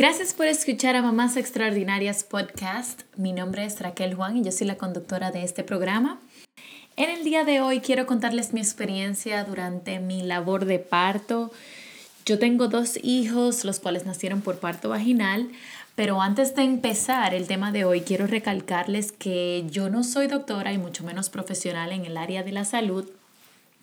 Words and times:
Gracias 0.00 0.32
por 0.32 0.46
escuchar 0.46 0.96
a 0.96 1.02
Mamás 1.02 1.36
Extraordinarias 1.36 2.24
Podcast. 2.24 3.02
Mi 3.18 3.34
nombre 3.34 3.66
es 3.66 3.78
Raquel 3.80 4.14
Juan 4.14 4.34
y 4.38 4.42
yo 4.42 4.50
soy 4.50 4.66
la 4.66 4.78
conductora 4.78 5.30
de 5.30 5.44
este 5.44 5.62
programa. 5.62 6.18
En 6.96 7.10
el 7.10 7.22
día 7.22 7.44
de 7.44 7.60
hoy 7.60 7.80
quiero 7.80 8.06
contarles 8.06 8.54
mi 8.54 8.60
experiencia 8.60 9.44
durante 9.44 9.98
mi 9.98 10.22
labor 10.22 10.64
de 10.64 10.78
parto. 10.78 11.52
Yo 12.24 12.38
tengo 12.38 12.68
dos 12.68 12.98
hijos, 13.02 13.66
los 13.66 13.78
cuales 13.78 14.06
nacieron 14.06 14.40
por 14.40 14.58
parto 14.58 14.88
vaginal, 14.88 15.50
pero 15.96 16.22
antes 16.22 16.54
de 16.54 16.62
empezar 16.62 17.34
el 17.34 17.46
tema 17.46 17.70
de 17.70 17.84
hoy, 17.84 18.00
quiero 18.00 18.26
recalcarles 18.26 19.12
que 19.12 19.66
yo 19.68 19.90
no 19.90 20.02
soy 20.02 20.28
doctora 20.28 20.72
y 20.72 20.78
mucho 20.78 21.04
menos 21.04 21.28
profesional 21.28 21.92
en 21.92 22.06
el 22.06 22.16
área 22.16 22.42
de 22.42 22.52
la 22.52 22.64
salud. 22.64 23.06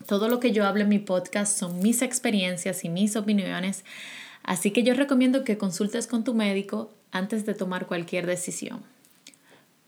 Todo 0.07 0.29
lo 0.29 0.39
que 0.39 0.52
yo 0.52 0.65
hablo 0.65 0.81
en 0.81 0.89
mi 0.89 0.97
podcast 0.97 1.55
son 1.55 1.77
mis 1.77 2.02
experiencias 2.02 2.84
y 2.86 2.89
mis 2.89 3.15
opiniones 3.15 3.84
Así 4.48 4.71
que 4.71 4.82
yo 4.82 4.95
recomiendo 4.95 5.43
que 5.43 5.57
consultes 5.57 6.07
con 6.07 6.23
tu 6.23 6.34
médico 6.34 6.90
antes 7.12 7.45
de 7.45 7.53
tomar 7.53 7.85
cualquier 7.85 8.26
decisión. 8.26 8.81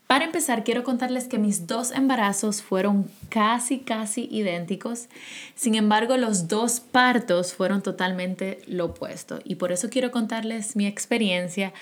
Para 0.06 0.26
empezar, 0.26 0.64
quiero 0.64 0.84
contarles 0.84 1.28
que 1.28 1.38
mis 1.38 1.66
dos 1.66 1.92
embarazos 1.92 2.62
fueron 2.62 3.10
casi, 3.30 3.78
casi 3.78 4.28
idénticos. 4.30 5.08
Sin 5.54 5.76
embargo, 5.76 6.18
los 6.18 6.46
dos 6.46 6.80
partos 6.80 7.54
fueron 7.54 7.80
totalmente 7.80 8.60
lo 8.66 8.86
opuesto. 8.86 9.38
Y 9.44 9.54
por 9.54 9.72
eso 9.72 9.88
quiero 9.88 10.10
contarles 10.10 10.76
mi 10.76 10.86
experiencia 10.86 11.72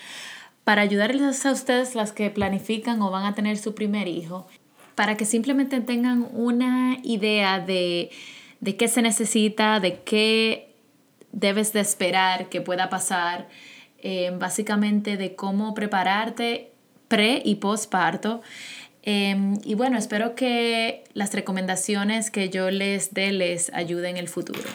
para 0.63 0.81
ayudarles 0.81 1.45
a 1.45 1.51
ustedes 1.51 1.95
las 1.95 2.13
que 2.13 2.29
planifican 2.29 3.01
o 3.01 3.11
van 3.11 3.25
a 3.25 3.35
tener 3.35 3.57
su 3.57 3.75
primer 3.75 4.07
hijo, 4.07 4.47
para 4.95 5.17
que 5.17 5.25
simplemente 5.25 5.81
tengan 5.81 6.29
una 6.31 6.99
idea 7.03 7.59
de, 7.59 8.09
de 8.61 8.77
qué 8.77 8.87
se 8.87 9.01
necesita, 9.01 9.81
de 9.81 10.01
qué 10.03 10.68
debes 11.31 11.73
de 11.73 11.79
esperar 11.79 12.49
que 12.49 12.61
pueda 12.61 12.89
pasar, 12.89 13.47
eh, 14.01 14.31
básicamente 14.37 15.17
de 15.17 15.35
cómo 15.35 15.73
prepararte 15.73 16.71
pre 17.07 17.41
y 17.43 17.55
postparto. 17.55 18.41
Eh, 19.03 19.55
y 19.63 19.73
bueno, 19.75 19.97
espero 19.97 20.35
que 20.35 21.03
las 21.13 21.33
recomendaciones 21.33 22.31
que 22.31 22.49
yo 22.49 22.69
les 22.69 23.13
dé 23.13 23.31
les 23.31 23.71
ayuden 23.73 24.11
en 24.11 24.17
el 24.17 24.27
futuro. 24.27 24.69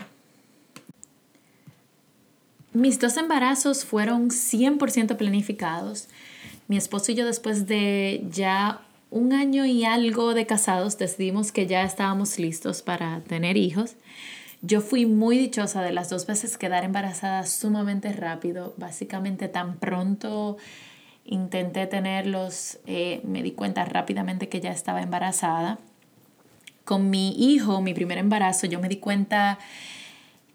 Mis 2.72 2.98
dos 2.98 3.16
embarazos 3.16 3.84
fueron 3.84 4.30
100% 4.30 5.16
planificados. 5.16 6.08
Mi 6.66 6.76
esposo 6.76 7.12
y 7.12 7.14
yo 7.14 7.24
después 7.24 7.68
de 7.68 8.24
ya 8.30 8.80
un 9.10 9.32
año 9.32 9.64
y 9.64 9.84
algo 9.84 10.34
de 10.34 10.44
casados 10.44 10.98
decidimos 10.98 11.52
que 11.52 11.68
ya 11.68 11.84
estábamos 11.84 12.36
listos 12.36 12.82
para 12.82 13.20
tener 13.20 13.56
hijos. 13.56 13.94
Yo 14.66 14.80
fui 14.80 15.04
muy 15.04 15.36
dichosa 15.36 15.82
de 15.82 15.92
las 15.92 16.08
dos 16.08 16.26
veces 16.26 16.56
quedar 16.56 16.84
embarazada 16.84 17.44
sumamente 17.44 18.14
rápido, 18.14 18.72
básicamente 18.78 19.48
tan 19.48 19.76
pronto 19.76 20.56
intenté 21.26 21.86
tenerlos, 21.86 22.78
eh, 22.86 23.20
me 23.24 23.42
di 23.42 23.52
cuenta 23.52 23.84
rápidamente 23.84 24.48
que 24.48 24.62
ya 24.62 24.70
estaba 24.70 25.02
embarazada. 25.02 25.78
Con 26.86 27.10
mi 27.10 27.34
hijo, 27.36 27.82
mi 27.82 27.92
primer 27.92 28.16
embarazo, 28.16 28.66
yo 28.66 28.80
me 28.80 28.88
di 28.88 28.96
cuenta 28.96 29.58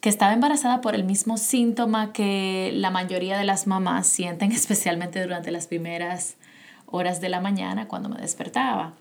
que 0.02 0.10
estaba 0.10 0.34
embarazada 0.34 0.82
por 0.82 0.96
el 0.96 1.04
mismo 1.04 1.38
síntoma 1.38 2.12
que 2.12 2.72
la 2.74 2.90
mayoría 2.90 3.38
de 3.38 3.44
las 3.44 3.68
mamás 3.68 4.08
sienten, 4.08 4.52
especialmente 4.52 5.22
durante 5.22 5.52
las 5.52 5.68
primeras 5.68 6.36
horas 6.88 7.22
de 7.22 7.30
la 7.30 7.42
mañana 7.42 7.88
cuando 7.88 8.10
me 8.10 8.20
despertaba. 8.20 8.94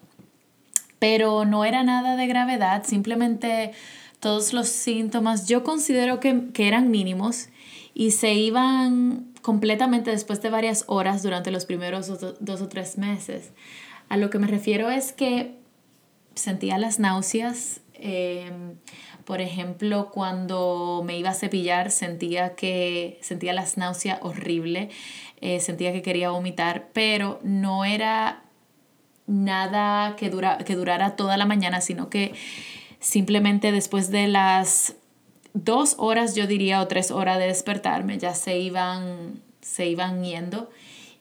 Pero 0.99 1.47
no 1.47 1.65
era 1.65 1.83
nada 1.83 2.15
de 2.17 2.27
gravedad, 2.27 2.83
simplemente 2.85 3.73
todos 4.21 4.53
los 4.53 4.69
síntomas, 4.69 5.47
yo 5.47 5.63
considero 5.63 6.21
que, 6.21 6.51
eran 6.59 6.91
mínimos 6.91 7.49
y 7.95 8.13
se 8.13 8.35
iban 8.35 9.33
completamente 9.43 10.11
después 10.11 10.43
de 10.43 10.51
varias 10.51 10.85
horas 10.89 11.23
durante 11.23 11.51
los 11.51 11.67
primeros 11.67 12.09
dos, 12.41 12.61
o 12.61 12.69
tres 12.69 12.99
meses. 12.99 13.53
A 14.09 14.17
lo 14.17 14.31
que 14.31 14.39
me 14.39 14.47
refiero 14.47 14.91
es 14.91 15.13
que 15.13 15.57
sentía 16.35 16.79
las 16.79 16.99
náuseas. 16.99 17.81
Em, 17.95 18.77
por 19.25 19.41
ejemplo, 19.41 20.11
cuando 20.11 21.03
me 21.05 21.19
iba 21.19 21.31
a 21.31 21.35
cepillar 21.35 21.91
sentía 21.91 22.55
que 22.55 23.19
sentía 23.21 23.53
las 23.53 23.77
náuseas 23.77 24.19
horrible, 24.23 24.89
eh, 25.41 25.61
sentía 25.61 25.93
que 25.93 26.03
quería 26.03 26.31
vomitar, 26.31 26.89
pero 26.93 27.39
no 27.43 27.85
era 27.85 28.43
nada 29.27 30.17
que, 30.17 30.31
dura, 30.31 30.59
que 30.59 30.75
durara 30.75 31.15
toda 31.15 31.37
la 31.37 31.47
mañana, 31.47 31.81
sino 31.81 32.09
que 32.09 32.33
Simplemente 33.01 33.73
después 33.73 34.11
de 34.11 34.29
las 34.29 34.95
dos 35.55 35.95
horas, 35.99 36.35
yo 36.35 36.47
diría, 36.47 36.81
o 36.81 36.89
tres 36.89 37.11
horas 37.11 37.39
de 37.39 37.47
despertarme, 37.47 38.19
ya 38.19 38.35
se 38.35 38.59
iban, 38.59 39.41
se 39.61 39.87
iban 39.87 40.25
yendo. 40.25 40.71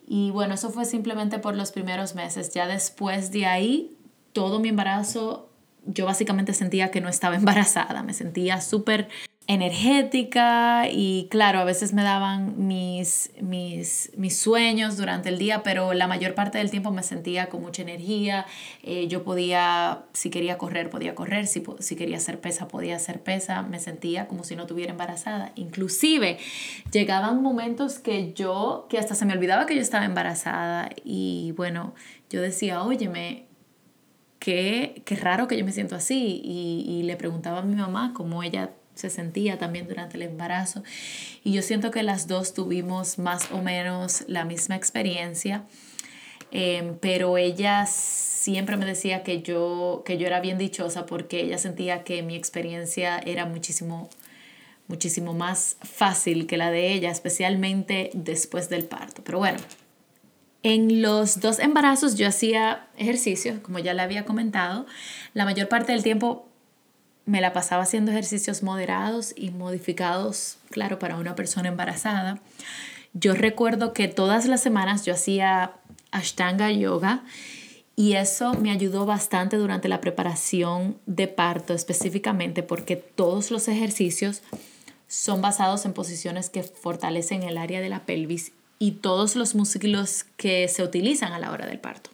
Y 0.07 0.31
bueno, 0.31 0.53
eso 0.53 0.69
fue 0.69 0.85
simplemente 0.85 1.39
por 1.39 1.55
los 1.55 1.71
primeros 1.71 2.15
meses. 2.15 2.53
Ya 2.53 2.67
después 2.67 3.31
de 3.31 3.45
ahí, 3.45 3.97
todo 4.33 4.59
mi 4.59 4.69
embarazo, 4.69 5.49
yo 5.85 6.05
básicamente 6.05 6.53
sentía 6.53 6.91
que 6.91 7.01
no 7.01 7.09
estaba 7.09 7.35
embarazada. 7.37 8.03
Me 8.03 8.13
sentía 8.13 8.61
súper 8.61 9.09
energética 9.47 10.89
y 10.91 11.27
claro, 11.31 11.59
a 11.59 11.63
veces 11.63 11.93
me 11.93 12.03
daban 12.03 12.67
mis, 12.67 13.31
mis, 13.41 14.11
mis, 14.17 14.37
sueños 14.37 14.97
durante 14.97 15.29
el 15.29 15.37
día, 15.37 15.63
pero 15.63 15.93
la 15.93 16.05
mayor 16.05 16.35
parte 16.35 16.57
del 16.57 16.69
tiempo 16.69 16.91
me 16.91 17.01
sentía 17.01 17.47
con 17.47 17.61
mucha 17.61 17.81
energía. 17.81 18.45
Eh, 18.83 19.07
yo 19.07 19.23
podía, 19.23 20.03
si 20.11 20.29
quería 20.29 20.57
correr, 20.57 20.89
podía 20.89 21.15
correr, 21.15 21.47
si, 21.47 21.63
si 21.79 21.95
quería 21.95 22.17
hacer 22.17 22.41
pesa, 22.41 22.67
podía 22.67 22.97
hacer 22.97 23.23
pesa. 23.23 23.61
Me 23.61 23.79
sentía 23.79 24.27
como 24.27 24.43
si 24.43 24.57
no 24.57 24.67
tuviera 24.67 24.91
embarazada. 24.91 25.53
Inclusive 25.55 26.37
llegaban 26.91 27.41
momentos 27.41 27.99
que 27.99 28.33
yo, 28.33 28.85
que 28.89 28.97
hasta 28.97 29.15
se 29.15 29.25
me 29.25 29.31
olvidaba 29.31 29.65
que 29.65 29.75
yo 29.75 29.81
estaba 29.81 30.03
embarazada 30.03 30.89
y 31.05 31.53
bueno, 31.55 31.93
yo 32.29 32.41
decía, 32.41 32.83
óyeme, 32.83 33.45
qué, 34.39 35.01
qué 35.05 35.15
raro 35.15 35.47
que 35.47 35.57
yo 35.57 35.63
me 35.63 35.71
siento 35.71 35.95
así 35.95 36.41
y, 36.43 36.85
y 36.85 37.03
le 37.03 37.15
preguntaba 37.15 37.59
a 37.59 37.61
mi 37.61 37.75
mamá 37.75 38.11
cómo 38.13 38.43
ella 38.43 38.71
se 38.97 39.09
sentía 39.09 39.57
también 39.57 39.87
durante 39.87 40.17
el 40.17 40.23
embarazo. 40.23 40.83
Y 41.43 41.53
yo 41.53 41.61
siento 41.61 41.91
que 41.91 42.03
las 42.03 42.27
dos 42.27 42.53
tuvimos 42.53 43.19
más 43.19 43.51
o 43.51 43.61
menos 43.61 44.23
la 44.27 44.45
misma 44.45 44.75
experiencia, 44.75 45.63
em, 46.51 46.97
pero 46.99 47.37
ella 47.37 47.85
siempre 47.85 48.77
me 48.77 48.85
decía 48.85 49.23
que 49.23 49.41
yo, 49.41 50.03
que 50.05 50.17
yo 50.17 50.27
era 50.27 50.39
bien 50.39 50.57
dichosa 50.57 51.05
porque 51.05 51.41
ella 51.41 51.57
sentía 51.57 52.03
que 52.03 52.23
mi 52.23 52.35
experiencia 52.35 53.19
era 53.19 53.45
muchísimo 53.45 54.09
muchísimo 54.87 55.33
más 55.33 55.77
fácil 55.81 56.47
que 56.47 56.57
la 56.57 56.71
de 56.71 56.93
ella, 56.93 57.11
especialmente 57.11 58.09
después 58.13 58.69
del 58.69 58.85
parto. 58.85 59.21
Pero 59.23 59.39
bueno, 59.39 59.59
en 60.63 61.01
los 61.01 61.39
dos 61.39 61.59
embarazos 61.59 62.15
yo 62.15 62.27
hacía 62.27 62.87
ejercicio, 62.97 63.61
como 63.63 63.79
ya 63.79 63.93
le 63.93 64.01
había 64.01 64.25
comentado. 64.25 64.85
La 65.33 65.45
mayor 65.45 65.67
parte 65.67 65.91
del 65.91 66.03
tiempo 66.03 66.46
me 67.27 67.41
la 67.41 67.53
pasaba 67.53 67.83
haciendo 67.83 68.11
ejercicios 68.11 68.63
moderados 68.63 69.33
y 69.35 69.51
modificados, 69.51 70.57
claro, 70.71 70.97
para 70.97 71.17
una 71.17 71.35
persona 71.35 71.67
embarazada. 71.67 72.39
Yo 73.13 73.35
recuerdo 73.35 73.93
que 73.93 74.07
todas 74.07 74.47
las 74.47 74.61
semanas 74.61 75.05
yo 75.05 75.13
hacía 75.13 75.73
Ashtanga 76.11 76.71
Yoga 76.71 77.23
y 77.95 78.13
eso 78.13 78.53
me 78.53 78.71
ayudó 78.71 79.05
bastante 79.05 79.57
durante 79.57 79.89
la 79.89 79.99
preparación 79.99 80.97
de 81.05 81.27
parto 81.27 81.73
específicamente 81.73 82.63
porque 82.63 82.95
todos 82.95 83.51
los 83.51 83.67
ejercicios 83.67 84.41
son 85.07 85.41
basados 85.41 85.85
en 85.85 85.93
posiciones 85.93 86.49
que 86.49 86.63
fortalecen 86.63 87.43
el 87.43 87.57
área 87.57 87.81
de 87.81 87.89
la 87.89 88.05
pelvis 88.05 88.53
y 88.79 88.91
todos 88.91 89.35
los 89.35 89.53
músculos 89.53 90.25
que 90.37 90.67
se 90.69 90.83
utilizan 90.83 91.33
a 91.33 91.39
la 91.39 91.51
hora 91.51 91.65
del 91.65 91.79
parto. 91.79 92.11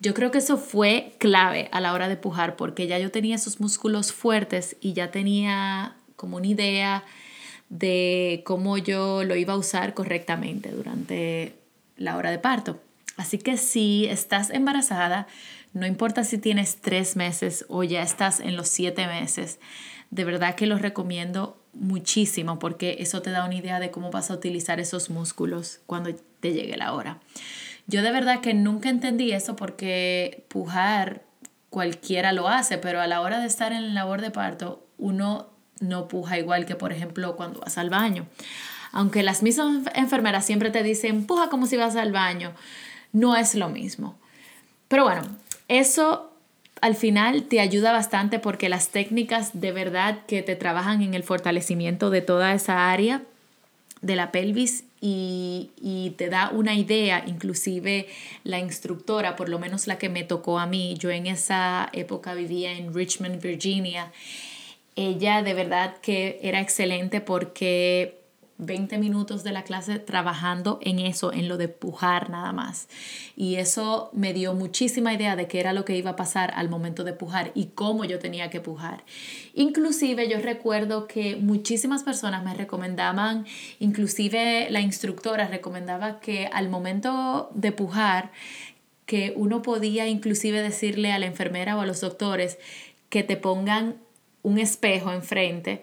Yo 0.00 0.14
creo 0.14 0.30
que 0.30 0.38
eso 0.38 0.58
fue 0.58 1.14
clave 1.18 1.68
a 1.72 1.80
la 1.80 1.92
hora 1.92 2.08
de 2.08 2.16
pujar 2.16 2.56
porque 2.56 2.86
ya 2.86 2.98
yo 2.98 3.10
tenía 3.10 3.34
esos 3.34 3.60
músculos 3.60 4.12
fuertes 4.12 4.76
y 4.80 4.92
ya 4.92 5.10
tenía 5.10 5.96
como 6.14 6.36
una 6.36 6.46
idea 6.46 7.04
de 7.68 8.42
cómo 8.46 8.78
yo 8.78 9.24
lo 9.24 9.34
iba 9.36 9.54
a 9.54 9.56
usar 9.56 9.94
correctamente 9.94 10.70
durante 10.70 11.54
la 11.96 12.16
hora 12.16 12.30
de 12.30 12.38
parto. 12.38 12.80
Así 13.16 13.38
que 13.38 13.56
si 13.56 14.06
estás 14.06 14.50
embarazada, 14.50 15.26
no 15.72 15.86
importa 15.86 16.22
si 16.22 16.38
tienes 16.38 16.76
tres 16.76 17.16
meses 17.16 17.64
o 17.68 17.82
ya 17.82 18.02
estás 18.02 18.38
en 18.38 18.56
los 18.56 18.68
siete 18.68 19.06
meses, 19.06 19.58
de 20.10 20.24
verdad 20.24 20.54
que 20.54 20.66
lo 20.66 20.78
recomiendo 20.78 21.58
muchísimo 21.74 22.58
porque 22.58 22.96
eso 23.00 23.20
te 23.22 23.30
da 23.30 23.44
una 23.44 23.56
idea 23.56 23.80
de 23.80 23.90
cómo 23.90 24.10
vas 24.10 24.30
a 24.30 24.34
utilizar 24.34 24.80
esos 24.80 25.10
músculos 25.10 25.80
cuando 25.86 26.14
te 26.40 26.52
llegue 26.52 26.76
la 26.76 26.94
hora. 26.94 27.18
Yo 27.88 28.02
de 28.02 28.12
verdad 28.12 28.40
que 28.40 28.54
nunca 28.54 28.90
entendí 28.90 29.32
eso 29.32 29.56
porque 29.56 30.44
pujar 30.48 31.22
cualquiera 31.70 32.32
lo 32.32 32.48
hace, 32.48 32.78
pero 32.78 33.00
a 33.00 33.06
la 33.06 33.22
hora 33.22 33.40
de 33.40 33.46
estar 33.46 33.72
en 33.72 33.88
la 33.88 33.94
labor 33.94 34.20
de 34.20 34.30
parto, 34.30 34.86
uno 34.98 35.48
no 35.80 36.06
puja 36.06 36.38
igual 36.38 36.66
que, 36.66 36.76
por 36.76 36.92
ejemplo, 36.92 37.34
cuando 37.34 37.60
vas 37.60 37.78
al 37.78 37.88
baño. 37.88 38.26
Aunque 38.92 39.22
las 39.22 39.42
mismas 39.42 39.82
enfermeras 39.94 40.44
siempre 40.44 40.70
te 40.70 40.82
dicen, 40.82 41.26
puja 41.26 41.48
como 41.48 41.66
si 41.66 41.76
vas 41.76 41.96
al 41.96 42.12
baño, 42.12 42.52
no 43.12 43.36
es 43.36 43.54
lo 43.54 43.70
mismo. 43.70 44.18
Pero 44.88 45.04
bueno, 45.04 45.22
eso 45.68 46.32
al 46.82 46.94
final 46.94 47.44
te 47.44 47.60
ayuda 47.60 47.92
bastante 47.92 48.38
porque 48.38 48.68
las 48.68 48.90
técnicas 48.90 49.60
de 49.60 49.72
verdad 49.72 50.18
que 50.26 50.42
te 50.42 50.56
trabajan 50.56 51.00
en 51.02 51.14
el 51.14 51.22
fortalecimiento 51.22 52.10
de 52.10 52.20
toda 52.20 52.52
esa 52.52 52.90
área 52.90 53.22
de 54.02 54.14
la 54.14 54.30
pelvis 54.30 54.84
y, 55.00 55.70
y, 55.80 56.10
te 56.10 56.28
da 56.28 56.50
una 56.50 56.74
idea, 56.74 57.24
inclusive 57.26 58.08
la 58.44 58.58
instructora, 58.58 59.36
por 59.36 59.48
lo 59.48 59.58
menos 59.58 59.86
la 59.86 59.98
que 59.98 60.08
me 60.08 60.24
tocó 60.24 60.58
a 60.58 60.66
mí, 60.66 60.96
yo 60.98 61.10
en 61.10 61.26
esa 61.26 61.88
época 61.92 62.34
vivía 62.34 62.72
en 62.72 62.92
Richmond, 62.92 63.40
Virginia, 63.40 64.12
ella 64.96 65.42
de 65.42 65.54
verdad 65.54 65.96
que 66.02 66.40
era 66.42 66.60
excelente 66.60 67.20
porque 67.20 68.17
20 68.58 68.98
minutos 68.98 69.44
de 69.44 69.52
la 69.52 69.62
clase 69.62 70.00
trabajando 70.00 70.78
en 70.82 70.98
eso, 70.98 71.32
en 71.32 71.48
lo 71.48 71.56
de 71.56 71.68
pujar 71.68 72.28
nada 72.28 72.52
más. 72.52 72.88
Y 73.36 73.56
eso 73.56 74.10
me 74.12 74.34
dio 74.34 74.52
muchísima 74.54 75.14
idea 75.14 75.36
de 75.36 75.46
qué 75.46 75.60
era 75.60 75.72
lo 75.72 75.84
que 75.84 75.96
iba 75.96 76.10
a 76.10 76.16
pasar 76.16 76.52
al 76.54 76.68
momento 76.68 77.04
de 77.04 77.12
pujar 77.12 77.52
y 77.54 77.66
cómo 77.66 78.04
yo 78.04 78.18
tenía 78.18 78.50
que 78.50 78.60
pujar. 78.60 79.04
Inclusive 79.54 80.28
yo 80.28 80.40
recuerdo 80.40 81.06
que 81.06 81.36
muchísimas 81.36 82.02
personas 82.02 82.44
me 82.44 82.54
recomendaban, 82.54 83.46
inclusive 83.78 84.68
la 84.70 84.80
instructora 84.80 85.46
recomendaba 85.46 86.18
que 86.18 86.48
al 86.52 86.68
momento 86.68 87.50
de 87.54 87.70
pujar, 87.72 88.32
que 89.06 89.32
uno 89.36 89.62
podía 89.62 90.06
inclusive 90.08 90.60
decirle 90.60 91.12
a 91.12 91.18
la 91.18 91.26
enfermera 91.26 91.76
o 91.76 91.80
a 91.80 91.86
los 91.86 92.00
doctores 92.00 92.58
que 93.08 93.22
te 93.22 93.36
pongan 93.36 93.96
un 94.42 94.58
espejo 94.58 95.12
enfrente, 95.12 95.82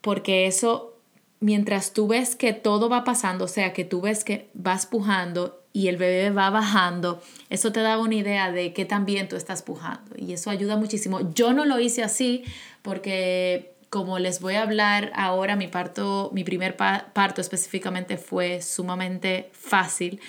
porque 0.00 0.46
eso 0.46 0.97
mientras 1.40 1.92
tú 1.92 2.08
ves 2.08 2.36
que 2.36 2.52
todo 2.52 2.88
va 2.88 3.04
pasando, 3.04 3.44
o 3.44 3.48
sea, 3.48 3.72
que 3.72 3.84
tú 3.84 4.00
ves 4.00 4.24
que 4.24 4.48
vas 4.54 4.86
pujando 4.86 5.62
y 5.72 5.88
el 5.88 5.96
bebé 5.96 6.30
va 6.30 6.50
bajando, 6.50 7.22
eso 7.50 7.72
te 7.72 7.80
da 7.80 7.98
una 7.98 8.14
idea 8.14 8.50
de 8.50 8.72
que 8.72 8.84
también 8.84 9.28
tú 9.28 9.36
estás 9.36 9.62
pujando 9.62 10.16
y 10.16 10.32
eso 10.32 10.50
ayuda 10.50 10.76
muchísimo. 10.76 11.32
Yo 11.34 11.52
no 11.52 11.64
lo 11.64 11.78
hice 11.78 12.02
así 12.02 12.44
porque 12.82 13.74
como 13.90 14.18
les 14.18 14.40
voy 14.40 14.54
a 14.54 14.62
hablar 14.62 15.12
ahora, 15.14 15.56
mi 15.56 15.68
parto, 15.68 16.30
mi 16.34 16.44
primer 16.44 16.76
parto 16.76 17.40
específicamente 17.40 18.16
fue 18.18 18.60
sumamente 18.60 19.50
fácil. 19.52 20.20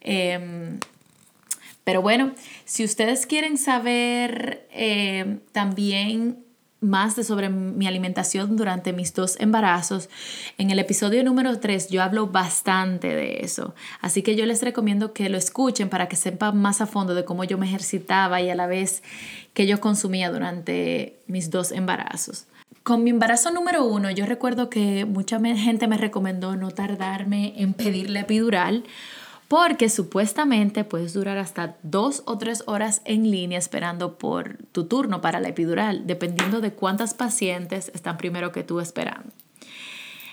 Em, 0.00 0.80
pero 1.84 2.02
bueno, 2.02 2.32
si 2.64 2.84
ustedes 2.84 3.26
quieren 3.26 3.56
saber 3.56 4.66
eh, 4.72 5.38
también 5.52 6.44
más 6.80 7.16
de 7.16 7.24
sobre 7.24 7.48
mi 7.48 7.86
alimentación 7.86 8.56
durante 8.56 8.92
mis 8.92 9.14
dos 9.14 9.38
embarazos. 9.40 10.08
En 10.58 10.70
el 10.70 10.78
episodio 10.78 11.24
número 11.24 11.58
3 11.58 11.88
yo 11.88 12.02
hablo 12.02 12.28
bastante 12.28 13.08
de 13.08 13.40
eso, 13.40 13.74
así 14.00 14.22
que 14.22 14.36
yo 14.36 14.46
les 14.46 14.62
recomiendo 14.62 15.12
que 15.12 15.28
lo 15.28 15.38
escuchen 15.38 15.88
para 15.88 16.08
que 16.08 16.16
sepan 16.16 16.56
más 16.56 16.80
a 16.80 16.86
fondo 16.86 17.14
de 17.14 17.24
cómo 17.24 17.44
yo 17.44 17.58
me 17.58 17.66
ejercitaba 17.66 18.40
y 18.40 18.50
a 18.50 18.54
la 18.54 18.66
vez 18.66 19.02
que 19.54 19.66
yo 19.66 19.80
consumía 19.80 20.30
durante 20.30 21.18
mis 21.26 21.50
dos 21.50 21.72
embarazos. 21.72 22.46
Con 22.82 23.04
mi 23.04 23.10
embarazo 23.10 23.50
número 23.50 23.84
uno, 23.84 24.10
yo 24.10 24.24
recuerdo 24.24 24.70
que 24.70 25.04
mucha 25.04 25.38
gente 25.40 25.88
me 25.88 25.98
recomendó 25.98 26.56
no 26.56 26.70
tardarme 26.70 27.52
en 27.56 27.74
pedirle 27.74 28.20
epidural 28.20 28.84
porque 29.48 29.88
supuestamente 29.88 30.84
puedes 30.84 31.14
durar 31.14 31.38
hasta 31.38 31.76
dos 31.82 32.22
o 32.26 32.36
tres 32.36 32.62
horas 32.66 33.00
en 33.06 33.30
línea 33.30 33.58
esperando 33.58 34.18
por 34.18 34.58
tu 34.72 34.84
turno 34.84 35.22
para 35.22 35.40
la 35.40 35.48
epidural, 35.48 36.06
dependiendo 36.06 36.60
de 36.60 36.74
cuántas 36.74 37.14
pacientes 37.14 37.90
están 37.94 38.18
primero 38.18 38.52
que 38.52 38.62
tú 38.62 38.78
esperando. 38.78 39.32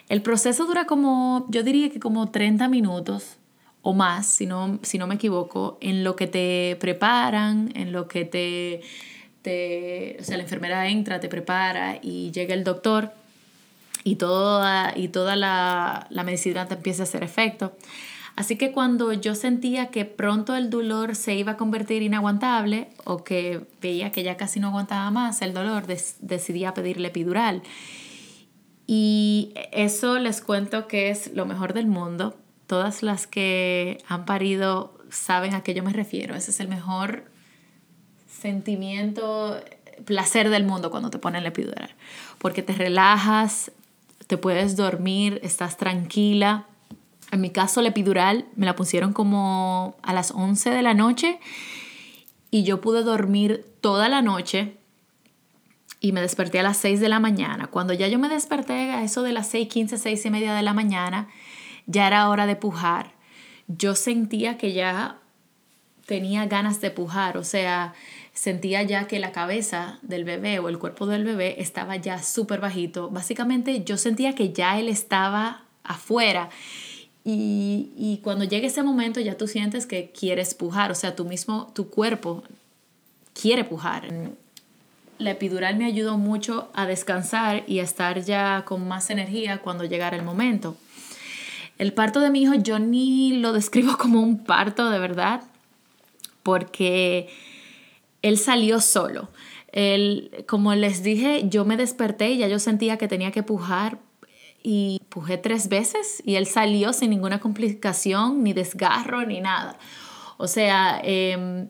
El 0.10 0.22
proceso 0.22 0.66
dura 0.66 0.86
como, 0.86 1.48
yo 1.50 1.64
diría 1.64 1.90
que 1.90 2.00
como 2.00 2.30
30 2.30 2.68
minutos 2.68 3.38
o 3.82 3.94
más, 3.94 4.26
si 4.26 4.46
no, 4.46 4.80
si 4.84 4.98
no 4.98 5.08
me 5.08 5.16
equivoco, 5.16 5.78
en 5.80 6.04
lo 6.04 6.16
que 6.16 6.28
te 6.28 6.76
preparan, 6.82 7.72
en 7.74 7.94
lo 7.94 8.08
que 8.10 8.26
te, 8.26 8.82
te, 9.44 10.18
o 10.20 10.24
sea, 10.24 10.36
la 10.38 10.44
enfermera 10.44 10.90
entra, 10.90 11.22
te 11.22 11.30
prepara 11.30 12.00
y 12.02 12.32
llega 12.32 12.54
el 12.54 12.66
doctor 12.66 13.14
y 14.04 14.16
toda, 14.16 14.94
y 14.96 15.08
toda 15.08 15.36
la, 15.36 16.08
la 16.10 16.24
medicina 16.24 16.68
te 16.68 16.74
empieza 16.74 17.04
a 17.04 17.06
hacer 17.06 17.24
efecto. 17.24 17.74
Así 18.36 18.58
que 18.58 18.74
cuando 18.74 19.14
yo 19.14 19.34
sentía 19.34 19.88
que 19.88 20.04
pronto 20.04 20.56
el 20.56 20.70
dolor 20.70 21.16
se 21.16 21.36
iba 21.36 21.54
a 21.54 21.58
convertir 21.58 22.02
inaguantable 22.02 22.90
o 23.06 23.24
que 23.24 23.66
veía 23.82 24.12
que 24.12 24.24
ya 24.24 24.36
casi 24.36 24.60
no 24.60 24.68
aguantaba 24.68 25.10
más 25.10 25.42
el 25.42 25.54
dolor, 25.54 25.86
decidí 25.88 26.66
pedirle 26.76 27.08
epidural. 27.08 27.64
Y 28.88 29.54
eso 29.72 30.20
les 30.20 30.42
cuento 30.42 30.88
que 30.88 31.10
es 31.10 31.34
lo 31.34 31.46
mejor 31.46 31.74
del 31.74 31.88
mundo. 31.88 32.36
Todas 32.68 33.04
las 33.04 33.26
que 33.26 34.00
han 34.08 34.26
parido 34.26 34.98
saben 35.10 35.54
a 35.54 35.64
qué 35.64 35.74
yo 35.74 35.82
me 35.82 35.94
refiero. 35.94 36.36
Ese 36.36 36.52
es 36.52 36.60
el 36.60 36.68
mejor 36.68 37.24
sentimiento, 38.28 39.62
placer 40.04 40.50
del 40.50 40.66
mundo 40.66 40.92
cuando 40.92 41.10
te 41.10 41.20
ponen 41.20 41.44
la 41.44 41.50
epidural. 41.50 41.96
Porque 42.38 42.64
te 42.64 42.74
relajas, 42.74 43.72
te 44.28 44.38
puedes 44.38 44.76
dormir, 44.76 45.40
estás 45.42 45.78
tranquila 45.78 46.68
en 47.36 47.42
mi 47.42 47.52
caso, 47.52 47.82
la 47.82 47.90
epidural 47.90 48.46
me 48.56 48.66
la 48.66 48.76
pusieron 48.76 49.14
como 49.14 49.96
a 50.02 50.14
las 50.14 50.32
11 50.32 50.72
de 50.72 50.82
la 50.82 50.94
noche 50.94 51.40
y 52.50 52.64
yo 52.64 52.82
pude 52.82 53.04
dormir 53.04 53.66
toda 53.82 54.10
la 54.10 54.22
noche 54.22 54.78
y 56.00 56.12
me 56.12 56.22
desperté 56.22 56.60
a 56.60 56.64
las 56.64 56.78
6 56.78 57.00
de 57.00 57.10
la 57.10 57.20
mañana. 57.20 57.68
Cuando 57.68 57.94
ya 57.94 58.08
yo 58.08 58.20
me 58.20 58.30
desperté 58.30 58.92
a 58.92 59.04
eso 59.04 59.22
de 59.22 59.34
las 59.34 59.48
6, 59.50 59.68
15, 59.68 59.98
6 59.98 60.26
y 60.26 60.30
media 60.30 60.54
de 60.54 60.64
la 60.64 60.74
mañana, 60.74 61.28
ya 61.86 62.08
era 62.08 62.30
hora 62.30 62.46
de 62.46 62.56
pujar. 62.56 63.14
Yo 63.68 63.96
sentía 63.96 64.58
que 64.58 64.74
ya 64.74 65.20
tenía 66.06 66.46
ganas 66.46 66.80
de 66.82 66.92
pujar, 66.92 67.38
o 67.38 67.44
sea, 67.44 67.94
sentía 68.34 68.84
ya 68.84 69.08
que 69.08 69.20
la 69.20 69.32
cabeza 69.32 70.00
del 70.04 70.24
bebé 70.24 70.60
o 70.60 70.70
el 70.70 70.78
cuerpo 70.78 71.06
del 71.08 71.26
bebé 71.26 71.62
estaba 71.62 71.96
ya 71.98 72.22
súper 72.22 72.62
bajito. 72.62 73.10
Básicamente 73.10 73.84
yo 73.84 73.98
sentía 73.98 74.36
que 74.36 74.54
ya 74.54 74.80
él 74.80 74.88
estaba 74.88 75.66
afuera 75.84 76.50
y, 77.28 77.90
y, 77.98 78.20
cuando 78.24 78.46
llegue 78.46 78.68
ese 78.68 78.84
momento 78.84 79.20
ya 79.20 79.36
tú 79.36 79.48
sientes 79.48 79.88
que 79.88 80.12
quieres 80.12 80.54
pujar, 80.54 80.92
o 80.92 80.96
sea, 80.96 81.16
tú 81.16 81.26
mismo, 81.26 81.72
tu 81.74 81.90
cuerpo 81.90 82.44
quiere 83.34 83.64
pujar. 83.64 84.08
La 85.18 85.32
epidural 85.32 85.76
me 85.76 85.86
ayudó 85.86 86.18
mucho 86.18 86.70
a 86.74 86.86
descansar 86.86 87.64
y 87.68 87.80
a 87.80 87.84
estar 87.84 88.22
ya 88.22 88.64
con 88.66 88.88
más 88.88 89.10
energía 89.10 89.60
cuando 89.60 89.86
llegara 89.86 90.16
el 90.16 90.24
momento. 90.24 90.78
El 91.78 91.94
parto 91.94 92.20
de 92.20 92.30
mi 92.30 92.44
hijo 92.44 92.54
yo 92.54 92.80
ni 92.80 93.38
lo 93.38 93.54
describo 93.54 93.98
como 93.98 94.22
un 94.22 94.44
parto 94.44 94.90
de 94.90 95.00
verdad, 95.00 95.42
porque 96.44 97.30
él 98.22 98.38
salió 98.38 98.80
solo. 98.82 99.30
Él, 99.72 100.46
como 100.48 100.74
les 100.74 101.04
dije, 101.04 101.50
yo 101.50 101.66
me 101.66 101.76
desperté 101.76 102.32
y 102.32 102.38
ya 102.38 102.48
yo 102.48 102.60
sentía 102.60 102.98
que 102.98 103.08
tenía 103.08 103.32
que 103.32 103.44
pujar 103.44 104.00
y 104.68 105.00
pujé 105.10 105.38
tres 105.38 105.70
veces 105.70 106.24
y 106.26 106.38
él 106.38 106.48
salió 106.48 106.92
sin 106.92 107.12
ninguna 107.12 107.40
complicación, 107.40 108.44
ni 108.44 108.52
desgarro, 108.52 109.24
ni 109.24 109.40
nada. 109.40 109.78
O 110.38 110.48
sea, 110.48 111.00
eh, 111.04 111.68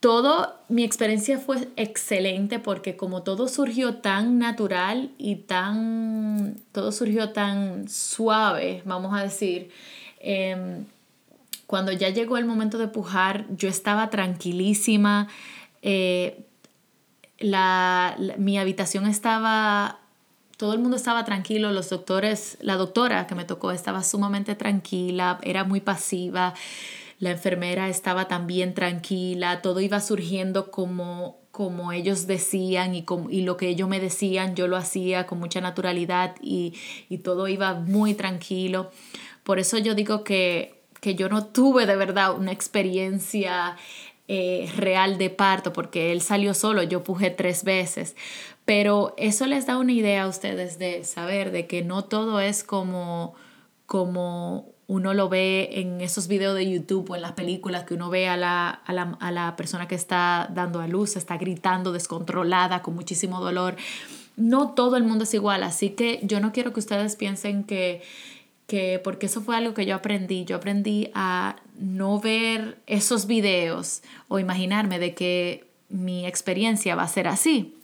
todo, 0.00 0.54
mi 0.68 0.84
experiencia 0.84 1.38
fue 1.38 1.68
excelente 1.76 2.58
porque 2.58 2.94
como 2.98 3.22
todo 3.22 3.48
surgió 3.48 3.96
tan 3.96 4.38
natural 4.38 5.12
y 5.16 5.36
tan, 5.36 6.60
todo 6.72 6.92
surgió 6.92 7.32
tan 7.32 7.88
suave, 7.88 8.82
vamos 8.84 9.18
a 9.18 9.22
decir, 9.22 9.70
em, 10.20 10.84
cuando 11.66 11.90
ya 11.90 12.10
llegó 12.10 12.36
el 12.36 12.44
momento 12.44 12.76
de 12.76 12.88
pujar, 12.88 13.46
yo 13.56 13.70
estaba 13.70 14.10
tranquilísima. 14.10 15.28
Eh, 15.80 16.44
mi 18.36 18.58
habitación 18.58 19.06
estaba 19.06 20.00
todo 20.56 20.72
el 20.72 20.78
mundo 20.78 20.96
estaba 20.96 21.24
tranquilo, 21.24 21.70
los 21.72 21.90
doctores, 21.90 22.56
la 22.60 22.76
doctora 22.76 23.26
que 23.26 23.34
me 23.34 23.44
tocó 23.44 23.72
estaba 23.72 24.02
sumamente 24.02 24.54
tranquila, 24.54 25.38
era 25.42 25.64
muy 25.64 25.80
pasiva, 25.80 26.54
la 27.18 27.30
enfermera 27.30 27.88
estaba 27.88 28.28
también 28.28 28.74
tranquila, 28.74 29.62
todo 29.62 29.80
iba 29.80 30.00
surgiendo 30.00 30.70
como, 30.70 31.38
como 31.50 31.92
ellos 31.92 32.26
decían 32.26 32.94
y, 32.94 33.04
y 33.30 33.42
lo 33.42 33.56
que 33.56 33.68
ellos 33.68 33.88
me 33.88 34.00
decían, 34.00 34.54
yo 34.54 34.68
lo 34.68 34.76
hacía 34.76 35.26
con 35.26 35.38
mucha 35.38 35.60
naturalidad 35.60 36.34
y, 36.40 36.74
y 37.08 37.18
todo 37.18 37.48
iba 37.48 37.74
muy 37.74 38.14
tranquilo. 38.14 38.90
Por 39.44 39.58
eso 39.58 39.78
yo 39.78 39.94
digo 39.94 40.24
que, 40.24 40.82
que 41.00 41.14
yo 41.14 41.28
no 41.28 41.46
tuve 41.46 41.86
de 41.86 41.96
verdad 41.96 42.36
una 42.36 42.52
experiencia 42.52 43.76
eh, 44.28 44.70
real 44.76 45.18
de 45.18 45.30
parto, 45.30 45.72
porque 45.72 46.10
él 46.10 46.20
salió 46.20 46.52
solo, 46.52 46.82
yo 46.82 47.04
puje 47.04 47.30
tres 47.30 47.62
veces, 47.62 48.16
pero 48.66 49.14
eso 49.16 49.46
les 49.46 49.64
da 49.64 49.78
una 49.78 49.92
idea 49.92 50.24
a 50.24 50.28
ustedes 50.28 50.78
de 50.78 51.04
saber 51.04 51.52
de 51.52 51.66
que 51.66 51.82
no 51.82 52.04
todo 52.04 52.40
es 52.40 52.64
como, 52.64 53.34
como 53.86 54.66
uno 54.88 55.14
lo 55.14 55.28
ve 55.28 55.70
en 55.80 56.00
esos 56.00 56.28
videos 56.28 56.54
de 56.56 56.70
YouTube 56.70 57.10
o 57.10 57.16
en 57.16 57.22
las 57.22 57.32
películas 57.32 57.84
que 57.84 57.94
uno 57.94 58.10
ve 58.10 58.28
a 58.28 58.36
la, 58.36 58.68
a 58.68 58.92
la, 58.92 59.16
a 59.20 59.30
la 59.30 59.56
persona 59.56 59.88
que 59.88 59.94
está 59.94 60.50
dando 60.52 60.80
a 60.80 60.88
luz, 60.88 61.16
está 61.16 61.38
gritando 61.38 61.92
descontrolada, 61.92 62.82
con 62.82 62.94
muchísimo 62.94 63.40
dolor. 63.40 63.76
No 64.36 64.74
todo 64.74 64.96
el 64.96 65.04
mundo 65.04 65.24
es 65.24 65.32
igual, 65.32 65.62
así 65.62 65.90
que 65.90 66.20
yo 66.24 66.40
no 66.40 66.52
quiero 66.52 66.72
que 66.72 66.80
ustedes 66.80 67.16
piensen 67.16 67.64
que 67.64 68.02
que 68.66 69.00
porque 69.02 69.26
eso 69.26 69.42
fue 69.42 69.56
algo 69.56 69.74
que 69.74 69.86
yo 69.86 69.94
aprendí, 69.94 70.44
yo 70.44 70.56
aprendí 70.56 71.10
a 71.14 71.56
no 71.78 72.18
ver 72.18 72.78
esos 72.86 73.26
videos 73.26 74.02
o 74.26 74.40
imaginarme 74.40 74.98
de 74.98 75.14
que 75.14 75.68
mi 75.88 76.26
experiencia 76.26 76.96
va 76.96 77.04
a 77.04 77.08
ser 77.08 77.28
así. 77.28 77.75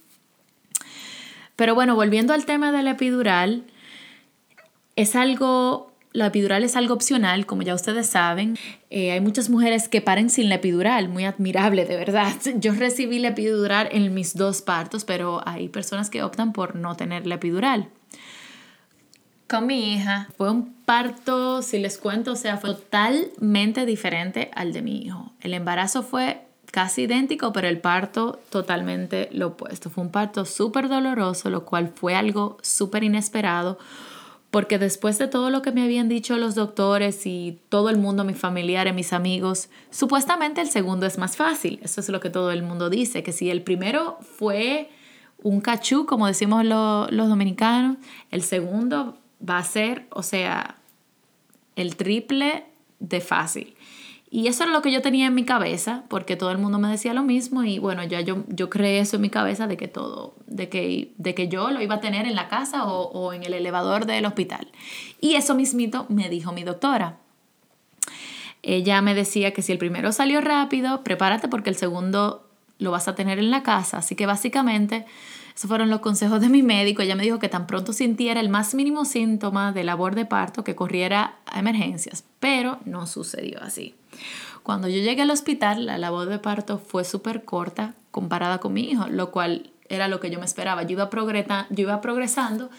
Pero 1.55 1.75
bueno, 1.75 1.95
volviendo 1.95 2.33
al 2.33 2.45
tema 2.45 2.71
de 2.71 2.83
la 2.83 2.91
epidural, 2.91 3.63
Es 4.95 5.15
algo 5.15 5.93
la 6.13 6.27
epidural 6.27 6.63
es 6.63 6.75
algo 6.75 6.93
opcional, 6.93 7.45
como 7.45 7.63
ya 7.63 7.73
ustedes 7.73 8.07
saben. 8.07 8.55
Eh, 8.91 9.11
hay 9.11 9.19
muchas 9.19 9.49
mujeres 9.49 9.89
que 9.89 9.99
paren 9.99 10.29
sin 10.29 10.47
la 10.47 10.55
epidural, 10.55 11.09
muy 11.09 11.25
admirable, 11.25 11.85
de 11.85 11.97
verdad. 11.97 12.31
Yo 12.55 12.73
recibí 12.73 13.19
la 13.19 13.29
epidural 13.29 13.89
en 13.91 14.13
mis 14.13 14.35
dos 14.35 14.61
partos, 14.61 15.03
pero 15.05 15.41
hay 15.45 15.69
personas 15.69 16.09
que 16.09 16.23
optan 16.23 16.53
por 16.53 16.75
no 16.75 16.95
tener 16.95 17.25
la 17.25 17.35
epidural. 17.35 17.89
Con 19.47 19.67
mi 19.67 19.93
hija 19.93 20.29
fue 20.37 20.51
un 20.51 20.73
parto, 20.85 21.61
si 21.63 21.79
les 21.79 21.97
cuento, 21.97 22.33
o 22.33 22.35
sea, 22.35 22.57
fue 22.57 22.71
totalmente 22.75 23.85
diferente 23.85 24.51
al 24.53 24.71
de 24.71 24.81
mi 24.83 25.01
hijo. 25.01 25.33
El 25.41 25.53
embarazo 25.53 26.03
fue 26.03 26.41
casi 26.73 27.03
idéntico, 27.03 27.53
pero 27.53 27.67
el 27.67 27.79
parto 27.79 28.39
totalmente 28.49 29.29
lo 29.31 29.49
opuesto. 29.49 29.91
Fue 29.91 30.03
un 30.03 30.09
parto 30.09 30.43
súper 30.43 30.89
doloroso, 30.89 31.51
lo 31.51 31.65
cual 31.65 31.93
fue 31.93 32.15
algo 32.15 32.57
súper 32.63 33.03
inesperado 33.03 33.77
porque 34.49 34.77
después 34.77 35.17
de 35.17 35.27
todo 35.27 35.49
lo 35.49 35.63
que 35.63 35.71
me 35.71 35.83
habían 35.83 36.09
dicho 36.09 36.37
los 36.37 36.53
doctores 36.53 37.25
y 37.25 37.59
todo 37.69 37.89
el 37.89 37.97
mundo, 37.97 38.23
mis 38.23 38.37
familiares, 38.37 38.93
mis 38.93 39.11
amigos, 39.11 39.69
supuestamente 39.89 40.61
el 40.61 40.69
segundo 40.69 41.07
es 41.07 41.17
más 41.17 41.37
fácil. 41.37 41.79
Eso 41.81 42.01
es 42.01 42.09
lo 42.09 42.19
que 42.19 42.29
todo 42.29 42.51
el 42.51 42.61
mundo 42.61 42.91
dice, 42.91 43.23
que 43.23 43.31
si 43.31 43.49
el 43.49 43.63
primero 43.63 44.19
fue 44.21 44.91
un 45.41 45.59
cachú, 45.59 46.05
como 46.05 46.27
decimos 46.27 46.65
los 46.65 47.29
dominicanos, 47.29 47.97
el 48.29 48.43
segundo 48.43 49.17
va 49.47 49.57
a 49.57 49.63
ser, 49.63 50.05
o 50.11 50.21
sea, 50.21 50.77
el 51.75 51.95
triple 51.95 52.65
de 52.99 53.21
fácil. 53.21 53.75
Y 54.33 54.47
eso 54.47 54.63
era 54.63 54.71
lo 54.71 54.81
que 54.81 54.91
yo 54.91 55.03
tenía 55.03 55.27
en 55.27 55.35
mi 55.35 55.45
cabeza, 55.45 56.05
porque 56.07 56.35
todo 56.35 56.49
el 56.49 56.57
mundo 56.57 56.79
me 56.79 56.87
decía 56.87 57.13
lo 57.13 57.21
mismo 57.21 57.63
y 57.65 57.77
bueno, 57.77 58.03
ya 58.03 58.19
yo, 58.21 58.43
yo 58.47 58.67
creé 58.67 58.97
eso 58.97 59.17
en 59.17 59.21
mi 59.21 59.29
cabeza 59.29 59.67
de 59.67 59.77
que 59.77 59.87
todo, 59.87 60.33
de 60.47 60.69
que, 60.69 61.13
de 61.19 61.35
que 61.35 61.49
yo 61.49 61.69
lo 61.69 61.83
iba 61.83 61.93
a 61.93 61.99
tener 61.99 62.25
en 62.25 62.33
la 62.33 62.47
casa 62.47 62.85
o, 62.85 63.11
o 63.11 63.33
en 63.33 63.43
el 63.43 63.53
elevador 63.53 64.07
del 64.07 64.25
hospital. 64.25 64.71
Y 65.21 65.35
eso 65.35 65.53
mismito 65.53 66.07
me 66.09 66.29
dijo 66.29 66.51
mi 66.51 66.63
doctora. 66.63 67.19
Ella 68.63 69.03
me 69.03 69.13
decía 69.13 69.53
que 69.53 69.61
si 69.61 69.71
el 69.71 69.77
primero 69.77 70.11
salió 70.11 70.41
rápido, 70.41 71.03
prepárate 71.03 71.47
porque 71.47 71.69
el 71.69 71.75
segundo 71.75 72.49
lo 72.79 72.89
vas 72.89 73.07
a 73.07 73.13
tener 73.13 73.37
en 73.37 73.51
la 73.51 73.61
casa. 73.61 73.99
Así 73.99 74.15
que 74.15 74.25
básicamente 74.25 75.05
esos 75.55 75.67
fueron 75.67 75.89
los 75.89 75.99
consejos 75.99 76.41
de 76.41 76.49
mi 76.49 76.63
médico. 76.63 77.01
Ella 77.01 77.15
me 77.15 77.23
dijo 77.23 77.39
que 77.39 77.49
tan 77.49 77.67
pronto 77.67 77.93
sintiera 77.93 78.39
el 78.39 78.49
más 78.49 78.73
mínimo 78.73 79.05
síntoma 79.05 79.71
de 79.71 79.83
labor 79.83 80.15
de 80.15 80.25
parto 80.25 80.63
que 80.63 80.75
corriera 80.75 81.35
a 81.45 81.59
emergencias, 81.59 82.23
pero 82.39 82.79
no 82.85 83.05
sucedió 83.05 83.61
así. 83.61 83.95
Cuando 84.63 84.87
yo 84.87 84.97
llegué 85.01 85.21
al 85.21 85.31
hospital, 85.31 85.85
la 85.85 85.97
labor 85.97 86.27
de 86.27 86.39
parto 86.39 86.79
fue 86.79 87.03
súper 87.03 87.43
corta 87.43 87.93
comparada 88.11 88.59
con 88.59 88.73
mi 88.73 88.89
hijo, 88.89 89.07
lo 89.07 89.31
cual 89.31 89.71
era 89.89 90.07
lo 90.07 90.19
que 90.19 90.31
yo 90.31 90.39
me 90.39 90.45
esperaba. 90.45 90.83
Yo 90.83 90.91
iba, 90.91 91.09
yo 91.69 91.81
iba 91.83 92.01
progresando 92.01 92.69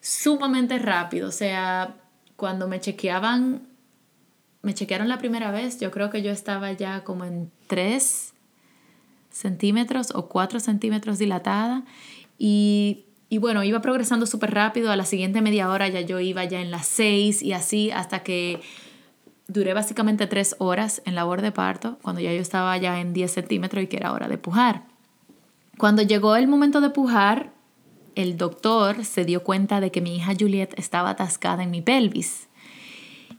sumamente 0.00 0.78
rápido, 0.78 1.28
o 1.28 1.32
sea, 1.32 1.94
cuando 2.36 2.66
me 2.66 2.80
chequeaban, 2.80 3.62
me 4.62 4.74
chequearon 4.74 5.08
la 5.08 5.18
primera 5.18 5.52
vez, 5.52 5.78
yo 5.78 5.90
creo 5.92 6.10
que 6.10 6.22
yo 6.22 6.32
estaba 6.32 6.72
ya 6.72 7.04
como 7.04 7.24
en 7.24 7.52
3 7.68 8.31
centímetros 9.32 10.12
o 10.14 10.28
4 10.28 10.60
centímetros 10.60 11.18
dilatada 11.18 11.84
y, 12.38 13.06
y 13.28 13.38
bueno, 13.38 13.64
iba 13.64 13.80
progresando 13.80 14.26
súper 14.26 14.52
rápido, 14.54 14.92
a 14.92 14.96
la 14.96 15.04
siguiente 15.04 15.40
media 15.40 15.70
hora 15.70 15.88
ya 15.88 16.00
yo 16.02 16.20
iba 16.20 16.44
ya 16.44 16.60
en 16.60 16.70
las 16.70 16.86
6 16.86 17.42
y 17.42 17.52
así 17.52 17.90
hasta 17.90 18.22
que 18.22 18.60
duré 19.48 19.74
básicamente 19.74 20.26
tres 20.26 20.56
horas 20.58 21.02
en 21.04 21.14
labor 21.14 21.42
de 21.42 21.52
parto, 21.52 21.98
cuando 22.02 22.20
ya 22.20 22.32
yo 22.32 22.40
estaba 22.40 22.76
ya 22.76 23.00
en 23.00 23.12
10 23.12 23.30
centímetros 23.32 23.84
y 23.84 23.86
que 23.86 23.96
era 23.96 24.12
hora 24.12 24.28
de 24.28 24.38
pujar. 24.38 24.84
Cuando 25.78 26.02
llegó 26.02 26.36
el 26.36 26.48
momento 26.48 26.80
de 26.80 26.90
pujar, 26.90 27.52
el 28.14 28.36
doctor 28.36 29.04
se 29.04 29.24
dio 29.24 29.42
cuenta 29.42 29.80
de 29.80 29.90
que 29.90 30.00
mi 30.00 30.16
hija 30.16 30.34
Juliet 30.38 30.74
estaba 30.76 31.10
atascada 31.10 31.62
en 31.62 31.70
mi 31.70 31.82
pelvis 31.82 32.48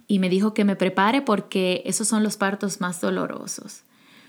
y 0.07 0.19
me 0.19 0.29
dijo 0.29 0.53
que 0.53 0.65
me 0.65 0.75
prepare 0.75 1.21
porque 1.21 1.83
esos 1.85 2.07
son 2.07 2.23
los 2.23 2.37
partos 2.37 2.81
más 2.81 2.99
dolorosos. 3.01 3.83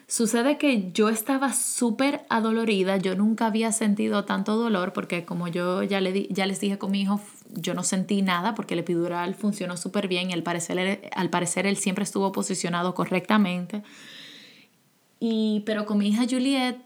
Sucede 0.06 0.58
que 0.58 0.92
yo 0.92 1.08
estaba 1.08 1.54
súper 1.54 2.26
adolorida, 2.28 2.98
yo 2.98 3.14
nunca 3.14 3.46
había 3.46 3.72
sentido 3.72 4.24
tanto 4.26 4.56
dolor 4.56 4.92
porque 4.92 5.24
como 5.24 5.48
yo 5.48 5.82
ya, 5.82 6.00
le 6.02 6.28
ya 6.28 6.44
les 6.44 6.60
dije 6.60 6.76
con 6.76 6.90
mi 6.90 7.00
hijo, 7.02 7.20
yo 7.54 7.72
no 7.72 7.82
sentí 7.82 8.20
nada 8.20 8.54
porque 8.54 8.74
el 8.74 8.80
epidural 8.80 9.34
funcionó 9.34 9.78
súper 9.78 10.06
bien 10.06 10.30
y 10.30 10.34
al 10.34 10.42
parecer, 10.42 11.08
al 11.16 11.30
parecer 11.30 11.66
él 11.66 11.78
siempre 11.78 12.04
estuvo 12.04 12.32
posicionado 12.32 12.94
correctamente. 12.94 13.82
Y, 15.20 15.62
pero 15.64 15.86
con 15.86 15.96
mi 15.96 16.08
hija 16.08 16.26
Juliet, 16.28 16.76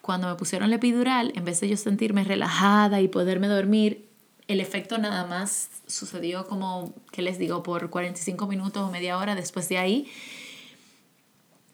cuando 0.00 0.28
me 0.28 0.36
pusieron 0.36 0.70
la 0.70 0.76
epidural, 0.76 1.32
en 1.34 1.44
vez 1.44 1.58
de 1.60 1.70
yo 1.70 1.76
sentirme 1.76 2.22
relajada 2.22 3.00
y 3.00 3.08
poderme 3.08 3.48
dormir, 3.48 4.08
el 4.46 4.60
efecto 4.60 4.96
nada 4.98 5.26
más 5.26 5.70
sucedió 5.88 6.46
como, 6.46 6.94
¿qué 7.10 7.22
les 7.22 7.38
digo?, 7.38 7.64
por 7.64 7.90
45 7.90 8.46
minutos 8.46 8.88
o 8.88 8.92
media 8.92 9.18
hora 9.18 9.34
después 9.34 9.68
de 9.68 9.78
ahí 9.78 10.08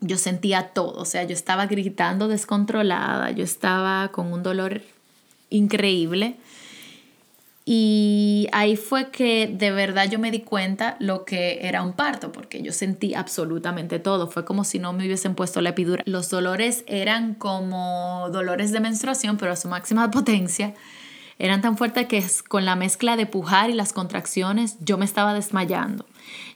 yo 0.00 0.16
sentía 0.16 0.68
todo, 0.68 1.00
o 1.00 1.04
sea, 1.04 1.24
yo 1.24 1.32
estaba 1.32 1.66
gritando 1.66 2.28
descontrolada, 2.28 3.30
yo 3.30 3.44
estaba 3.44 4.08
con 4.08 4.32
un 4.32 4.42
dolor 4.42 4.82
increíble. 5.50 6.36
Y 7.70 8.48
ahí 8.52 8.76
fue 8.76 9.10
que 9.10 9.46
de 9.46 9.70
verdad 9.70 10.08
yo 10.08 10.18
me 10.18 10.30
di 10.30 10.40
cuenta 10.40 10.96
lo 11.00 11.26
que 11.26 11.58
era 11.60 11.82
un 11.82 11.92
parto, 11.92 12.32
porque 12.32 12.62
yo 12.62 12.72
sentí 12.72 13.14
absolutamente 13.14 13.98
todo. 13.98 14.26
Fue 14.26 14.46
como 14.46 14.64
si 14.64 14.78
no 14.78 14.94
me 14.94 15.04
hubiesen 15.04 15.34
puesto 15.34 15.60
la 15.60 15.68
epidural. 15.70 16.02
Los 16.06 16.30
dolores 16.30 16.82
eran 16.86 17.34
como 17.34 18.30
dolores 18.32 18.72
de 18.72 18.80
menstruación, 18.80 19.36
pero 19.36 19.52
a 19.52 19.56
su 19.56 19.68
máxima 19.68 20.10
potencia. 20.10 20.72
Eran 21.38 21.60
tan 21.60 21.76
fuertes 21.76 22.06
que 22.06 22.24
con 22.48 22.64
la 22.64 22.74
mezcla 22.74 23.18
de 23.18 23.26
pujar 23.26 23.68
y 23.68 23.74
las 23.74 23.92
contracciones 23.92 24.76
yo 24.80 24.96
me 24.96 25.04
estaba 25.04 25.34
desmayando. 25.34 26.06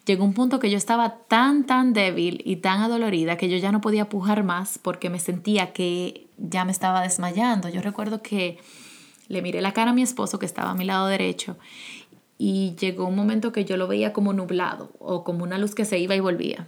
Llegó 0.04 0.24
un 0.24 0.34
punto 0.34 0.58
que 0.58 0.70
yo 0.70 0.76
estaba 0.76 1.18
tan, 1.28 1.64
tan 1.64 1.92
débil 1.92 2.42
y 2.44 2.56
tan 2.56 2.80
adolorida 2.80 3.36
que 3.36 3.48
yo 3.48 3.56
ya 3.56 3.72
no 3.72 3.80
podía 3.80 4.08
pujar 4.08 4.42
más 4.42 4.78
porque 4.78 5.10
me 5.10 5.18
sentía 5.18 5.72
que 5.72 6.26
ya 6.38 6.64
me 6.64 6.72
estaba 6.72 7.02
desmayando. 7.02 7.68
Yo 7.68 7.82
recuerdo 7.82 8.22
que 8.22 8.58
le 9.28 9.42
miré 9.42 9.60
la 9.60 9.72
cara 9.72 9.92
a 9.92 9.94
mi 9.94 10.02
esposo 10.02 10.38
que 10.38 10.46
estaba 10.46 10.70
a 10.70 10.74
mi 10.74 10.84
lado 10.84 11.06
derecho 11.06 11.56
y 12.38 12.74
llegó 12.74 13.06
un 13.06 13.14
momento 13.14 13.52
que 13.52 13.64
yo 13.64 13.76
lo 13.76 13.86
veía 13.86 14.12
como 14.12 14.32
nublado 14.32 14.90
o 14.98 15.22
como 15.22 15.44
una 15.44 15.58
luz 15.58 15.74
que 15.74 15.84
se 15.84 15.98
iba 15.98 16.16
y 16.16 16.20
volvía. 16.20 16.66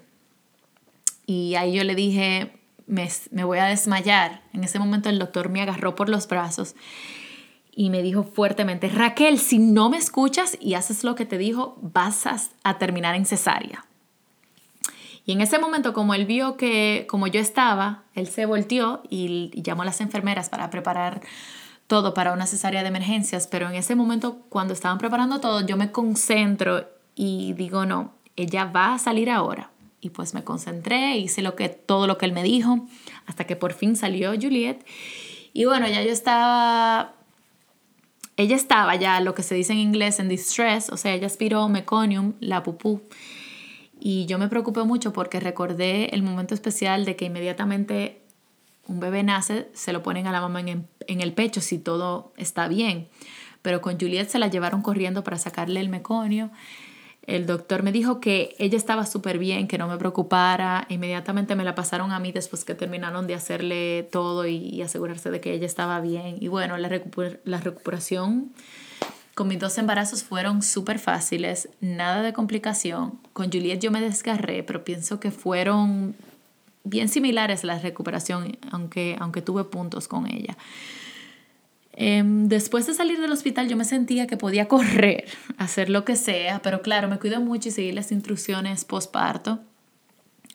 Y 1.27 1.57
ahí 1.57 1.75
yo 1.75 1.83
le 1.85 1.95
dije, 1.95 2.53
me, 2.87 3.09
me 3.33 3.45
voy 3.45 3.59
a 3.59 3.65
desmayar. 3.65 4.43
En 4.53 4.63
ese 4.63 4.79
momento 4.79 5.09
el 5.09 5.19
doctor 5.19 5.49
me 5.49 5.63
agarró 5.63 5.97
por 5.97 6.09
los 6.09 6.29
brazos 6.29 6.77
y 7.77 7.91
me 7.91 8.03
dijo 8.03 8.23
fuertemente, 8.23 8.89
Raquel, 8.89 9.39
si 9.39 9.59
no 9.59 9.91
me 9.91 9.97
escuchas 9.97 10.57
y 10.61 10.75
haces 10.75 11.03
lo 11.03 11.15
que 11.15 11.27
te 11.27 11.39
dijo, 11.39 11.77
vas 11.83 12.27
a, 12.63 12.79
terminar 12.79 13.15
en 13.15 13.27
cesárea. 13.27 13.85
Y 15.27 15.33
en 15.33 15.41
ese 15.41 15.59
momento, 15.59 15.93
como 15.93 16.15
él 16.15 16.27
vio 16.27 16.57
que 16.57 17.07
como 17.09 17.27
yo 17.27 17.41
estaba, 17.41 18.03
él 18.15 18.29
se 18.29 18.47
volteó 18.47 19.03
y, 19.09 19.51
llamó 19.61 19.83
a 19.83 19.87
las 19.87 20.01
enfermeras 20.01 20.51
para 20.51 20.71
preparar 20.71 21.23
todo 21.87 22.15
para 22.15 22.33
una 22.33 22.47
cesárea 22.47 22.83
de 22.83 22.89
emergencias, 22.89 23.47
pero 23.47 23.69
en 23.69 23.75
ese 23.75 23.95
momento, 23.95 24.39
cuando 24.49 24.73
estaban 24.73 24.99
preparando 24.99 25.41
todo, 25.41 25.67
yo 25.67 25.77
me 25.77 25.91
concentro 25.91 26.89
y 27.15 27.55
digo, 27.55 27.87
no, 27.87 28.13
ella 28.37 28.67
va 28.67 28.95
a 28.95 28.99
salir 28.99 29.31
ahora. 29.31 29.71
Y 30.01 30.11
pues 30.11 30.35
me 30.35 30.45
concentré, 30.45 31.17
hice 31.17 31.43
lo 31.43 31.57
que, 31.57 31.71
todo 31.71 32.07
lo 32.07 32.19
que 32.19 32.27
él 32.27 32.33
me 32.33 32.43
dijo, 32.43 32.87
hasta 33.27 33.45
que 33.45 33.57
por 33.57 33.73
fin 33.73 33.97
salió 33.97 34.33
Juliet. 34.33 34.85
Y 35.53 35.65
bueno, 35.65 35.89
ya 35.89 36.03
yo 36.03 36.11
estaba 36.11 37.15
ella 38.37 38.57
estaba 38.57 38.97
ya, 38.97 39.21
lo 39.21 39.35
que 39.35 39.43
se 39.43 39.55
dice 39.55 39.73
en 39.73 39.79
inglés, 39.79 40.19
en 40.19 40.29
distress, 40.29 40.91
o 40.91 40.97
sea, 40.97 41.15
ella 41.15 41.27
aspiró 41.27 41.69
meconium, 41.69 42.35
la 42.41 42.63
pupú. 42.63 43.03
Y 44.01 44.27
yo 44.27 44.39
me 44.39 44.49
preocupé 44.49 44.83
mucho 44.83 45.13
porque 45.13 45.41
recordé 45.41 46.15
el 46.15 46.23
momento 46.23 46.55
especial 46.55 47.05
de 47.05 47.17
que 47.17 47.27
inmediatamente 47.27 48.21
un 48.87 49.01
bebé 49.01 49.23
nace, 49.23 49.69
se 49.73 49.93
lo 49.93 50.03
ponen 50.03 50.27
a 50.27 50.33
la 50.33 50.41
mamá 50.41 50.61
en, 50.61 50.87
en 51.07 51.21
el 51.21 51.33
pecho 51.33 51.61
si 51.61 51.79
todo 51.79 52.33
está 52.37 52.69
bien. 52.69 53.09
Pero 53.63 53.81
con 53.81 53.99
Juliet 53.99 54.29
se 54.29 54.39
la 54.39 54.49
llevaron 54.49 54.83
corriendo 54.83 55.25
para 55.25 55.39
sacarle 55.39 55.81
el 55.81 55.89
meconio 55.89 56.51
el 57.27 57.47
doctor 57.47 57.83
me 57.83 57.93
dijo 57.93 58.21
que 58.21 58.55
ella 58.59 58.77
estaba 58.77 59.07
súper 59.07 59.39
bien, 59.39 59.67
que 59.67 59.79
no 59.79 59.89
me 59.89 59.97
preocupara. 59.97 60.87
Inmediatamente 60.89 61.55
me 61.55 61.65
la 61.65 61.75
pasaron 61.75 62.13
a 62.13 62.19
mí 62.19 62.33
después 62.33 62.65
que 62.65 62.75
terminaron 62.75 63.27
de 63.27 63.35
hacerle 63.35 64.09
todo 64.13 64.47
y, 64.47 64.83
asegurarse 64.83 65.31
de 65.31 65.41
que 65.41 65.53
ella 65.53 65.67
estaba 65.67 66.01
bien. 66.01 66.37
Y 66.41 66.49
bueno, 66.49 66.77
la, 66.77 66.89
recuperación 66.89 68.53
con 69.35 69.49
mis 69.49 69.59
dos 69.59 69.79
embarazos 69.79 70.23
fueron 70.23 70.63
súper 70.63 70.99
fáciles, 70.99 71.69
nada 71.81 72.23
de 72.23 72.33
complicación. 72.33 73.19
Con 73.33 73.51
Juliet 73.51 73.81
yo 73.81 73.91
me 73.91 74.01
desgarré, 74.01 74.63
pero 74.63 74.85
pienso 74.85 75.19
que 75.19 75.31
fueron 75.31 76.15
bien 76.85 77.09
similares 77.09 77.65
la 77.65 77.79
recuperación, 77.79 78.59
aunque, 78.71 79.17
aunque 79.19 79.41
tuve 79.41 79.65
puntos 79.65 80.09
con 80.09 80.31
ella. 80.31 80.57
Em, 81.97 82.49
después 82.49 82.87
de 82.87 82.95
salir 82.95 83.21
del 83.21 83.31
hospital 83.31 83.69
yo 83.69 83.77
me 83.77 83.85
sentía 83.85 84.27
que 84.27 84.37
podía 84.37 84.67
correr, 84.67 85.27
hacer 85.59 85.91
lo 85.91 86.05
que 86.05 86.17
sea, 86.17 86.61
pero 86.61 86.83
claro, 86.83 87.09
me 87.09 87.19
cuido 87.19 87.41
mucho 87.41 87.69
y 87.69 87.73
seguí 87.73 87.93
las 87.93 88.11
instrucciones 88.11 88.85
postparto. 88.85 89.61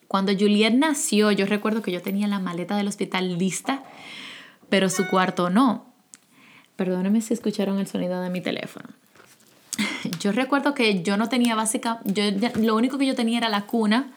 Cuando 0.07 0.33
Juliet 0.33 0.73
nació, 0.73 1.31
yo 1.31 1.45
recuerdo 1.45 1.81
que 1.81 1.91
yo 1.91 2.01
tenía 2.01 2.27
la 2.27 2.39
maleta 2.39 2.75
del 2.75 2.87
hospital 2.87 3.37
lista, 3.37 3.83
pero 4.67 4.89
su 4.89 5.07
cuarto 5.07 5.49
no. 5.49 5.93
Perdónenme 6.75 7.21
si 7.21 7.33
escucharon 7.33 7.79
el 7.79 7.87
sonido 7.87 8.21
de 8.21 8.29
mi 8.29 8.41
teléfono. 8.41 8.89
yo 10.19 10.31
recuerdo 10.31 10.73
que 10.73 11.03
yo 11.03 11.15
no 11.15 11.29
tenía 11.29 11.55
básica, 11.55 11.99
yo, 12.03 12.23
lo 12.55 12.75
único 12.75 12.97
que 12.97 13.05
yo 13.05 13.15
tenía 13.15 13.37
era 13.37 13.49
la 13.49 13.65
cuna. 13.65 14.11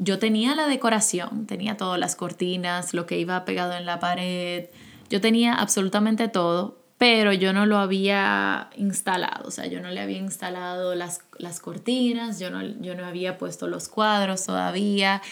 Yo 0.00 0.20
tenía 0.20 0.54
la 0.54 0.68
decoración, 0.68 1.46
tenía 1.46 1.76
todas 1.76 1.98
las 1.98 2.14
cortinas, 2.14 2.94
lo 2.94 3.06
que 3.06 3.18
iba 3.18 3.44
pegado 3.44 3.72
en 3.72 3.84
la 3.84 3.98
pared. 3.98 4.66
Yo 5.10 5.20
tenía 5.20 5.54
absolutamente 5.54 6.28
todo, 6.28 6.78
pero 6.98 7.32
yo 7.32 7.52
no 7.52 7.64
lo 7.64 7.78
había 7.78 8.70
instalado, 8.76 9.48
o 9.48 9.50
sea, 9.50 9.66
yo 9.66 9.80
no 9.80 9.90
le 9.90 10.00
había 10.00 10.18
instalado 10.18 10.94
las, 10.94 11.20
las 11.38 11.60
cortinas, 11.60 12.40
yo 12.40 12.50
no, 12.50 12.62
yo 12.62 12.94
no 12.94 13.06
había 13.06 13.38
puesto 13.38 13.68
los 13.68 13.88
cuadros 13.88 14.44
todavía. 14.44 15.22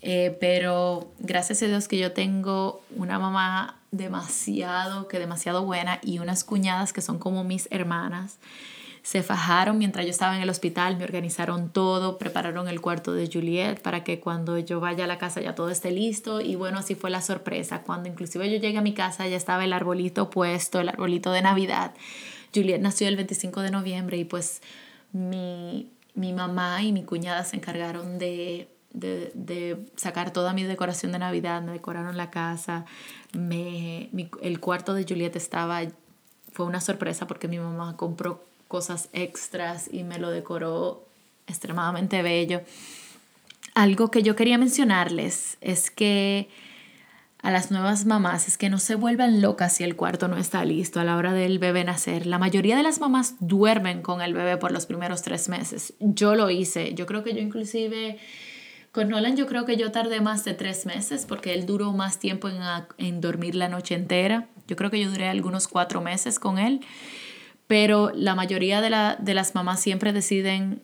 Eh, 0.00 0.36
pero 0.38 1.10
gracias 1.18 1.62
a 1.62 1.66
Dios 1.66 1.88
que 1.88 1.98
yo 1.98 2.12
tengo 2.12 2.82
una 2.94 3.18
mamá 3.18 3.80
demasiado, 3.90 5.08
que 5.08 5.18
demasiado 5.18 5.64
buena 5.64 5.98
y 6.02 6.18
unas 6.18 6.44
cuñadas 6.44 6.92
que 6.92 7.00
son 7.00 7.18
como 7.18 7.42
mis 7.42 7.68
hermanas. 7.70 8.38
Se 9.08 9.22
fajaron 9.22 9.78
mientras 9.78 10.04
yo 10.04 10.10
estaba 10.10 10.36
en 10.36 10.42
el 10.42 10.50
hospital, 10.50 10.98
me 10.98 11.04
organizaron 11.04 11.70
todo, 11.70 12.18
prepararon 12.18 12.68
el 12.68 12.82
cuarto 12.82 13.14
de 13.14 13.26
Juliet 13.26 13.80
para 13.80 14.04
que 14.04 14.20
cuando 14.20 14.58
yo 14.58 14.80
vaya 14.80 15.04
a 15.04 15.06
la 15.06 15.16
casa 15.16 15.40
ya 15.40 15.54
todo 15.54 15.70
esté 15.70 15.92
listo 15.92 16.42
y 16.42 16.56
bueno, 16.56 16.76
así 16.80 16.94
fue 16.94 17.08
la 17.08 17.22
sorpresa. 17.22 17.80
Cuando 17.84 18.10
inclusive 18.10 18.50
yo 18.50 18.58
llegué 18.58 18.76
a 18.76 18.82
mi 18.82 18.92
casa 18.92 19.26
ya 19.26 19.38
estaba 19.38 19.64
el 19.64 19.72
arbolito 19.72 20.28
puesto, 20.28 20.78
el 20.78 20.90
arbolito 20.90 21.32
de 21.32 21.40
Navidad. 21.40 21.94
Juliet 22.54 22.82
nació 22.82 23.08
el 23.08 23.16
25 23.16 23.62
de 23.62 23.70
noviembre 23.70 24.18
y 24.18 24.26
pues 24.26 24.60
mi, 25.12 25.90
mi 26.12 26.34
mamá 26.34 26.82
y 26.82 26.92
mi 26.92 27.02
cuñada 27.02 27.44
se 27.44 27.56
encargaron 27.56 28.18
de 28.18 28.68
de, 28.92 29.32
de, 29.34 29.86
sacar 29.96 30.34
toda 30.34 30.52
mi 30.52 30.64
decoración 30.64 31.12
de 31.12 31.18
Navidad, 31.18 31.62
me 31.62 31.72
decoraron 31.72 32.18
la 32.18 32.30
casa, 32.30 32.84
me, 33.32 34.10
el 34.42 34.60
cuarto 34.60 34.92
de 34.92 35.04
Juliet 35.08 35.34
estaba, 35.36 35.80
fue 36.52 36.66
una 36.66 36.82
sorpresa 36.82 37.26
porque 37.26 37.48
mi 37.48 37.58
mamá 37.58 37.96
compró 37.96 38.47
cosas 38.68 39.08
extras 39.12 39.88
y 39.92 40.04
me 40.04 40.18
lo 40.18 40.30
decoró 40.30 41.04
extremadamente 41.46 42.22
bello. 42.22 42.60
Algo 43.74 44.10
que 44.10 44.22
yo 44.22 44.36
quería 44.36 44.58
mencionarles 44.58 45.56
es 45.60 45.90
que 45.90 46.48
a 47.40 47.50
las 47.50 47.70
nuevas 47.70 48.04
mamás 48.04 48.48
es 48.48 48.58
que 48.58 48.68
no 48.68 48.78
se 48.78 48.96
vuelvan 48.96 49.40
locas 49.40 49.76
si 49.76 49.84
el 49.84 49.96
cuarto 49.96 50.26
no 50.26 50.36
está 50.36 50.64
listo 50.64 51.00
a 51.00 51.04
la 51.04 51.16
hora 51.16 51.32
del 51.32 51.58
bebé 51.58 51.84
nacer. 51.84 52.26
La 52.26 52.38
mayoría 52.38 52.76
de 52.76 52.82
las 52.82 53.00
mamás 53.00 53.36
duermen 53.38 54.02
con 54.02 54.20
el 54.20 54.34
bebé 54.34 54.56
por 54.56 54.72
los 54.72 54.86
primeros 54.86 55.22
tres 55.22 55.48
meses. 55.48 55.94
Yo 56.00 56.34
lo 56.34 56.50
hice. 56.50 56.94
Yo 56.94 57.06
creo 57.06 57.22
que 57.22 57.34
yo 57.34 57.40
inclusive 57.40 58.18
con 58.90 59.10
Nolan 59.10 59.36
yo 59.36 59.46
creo 59.46 59.64
que 59.64 59.76
yo 59.76 59.92
tardé 59.92 60.20
más 60.20 60.44
de 60.44 60.54
tres 60.54 60.84
meses 60.84 61.26
porque 61.26 61.54
él 61.54 61.66
duró 61.66 61.92
más 61.92 62.18
tiempo 62.18 62.48
en, 62.48 62.58
en 62.96 63.20
dormir 63.20 63.54
la 63.54 63.68
noche 63.68 63.94
entera. 63.94 64.48
Yo 64.66 64.74
creo 64.74 64.90
que 64.90 65.00
yo 65.00 65.08
duré 65.08 65.28
algunos 65.28 65.68
cuatro 65.68 66.00
meses 66.00 66.40
con 66.40 66.58
él, 66.58 66.80
pero 67.68 68.10
la 68.14 68.34
mayoría 68.34 68.80
de, 68.80 68.90
la, 68.90 69.16
de 69.20 69.34
las 69.34 69.54
mamás 69.54 69.80
siempre 69.80 70.12
deciden, 70.12 70.82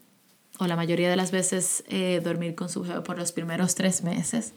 o 0.58 0.66
la 0.66 0.76
mayoría 0.76 1.10
de 1.10 1.16
las 1.16 1.32
veces, 1.32 1.82
eh, 1.88 2.20
dormir 2.22 2.54
con 2.54 2.68
su 2.68 2.82
bebé 2.82 3.00
por 3.00 3.18
los 3.18 3.32
primeros 3.32 3.74
tres 3.74 4.04
meses. 4.04 4.52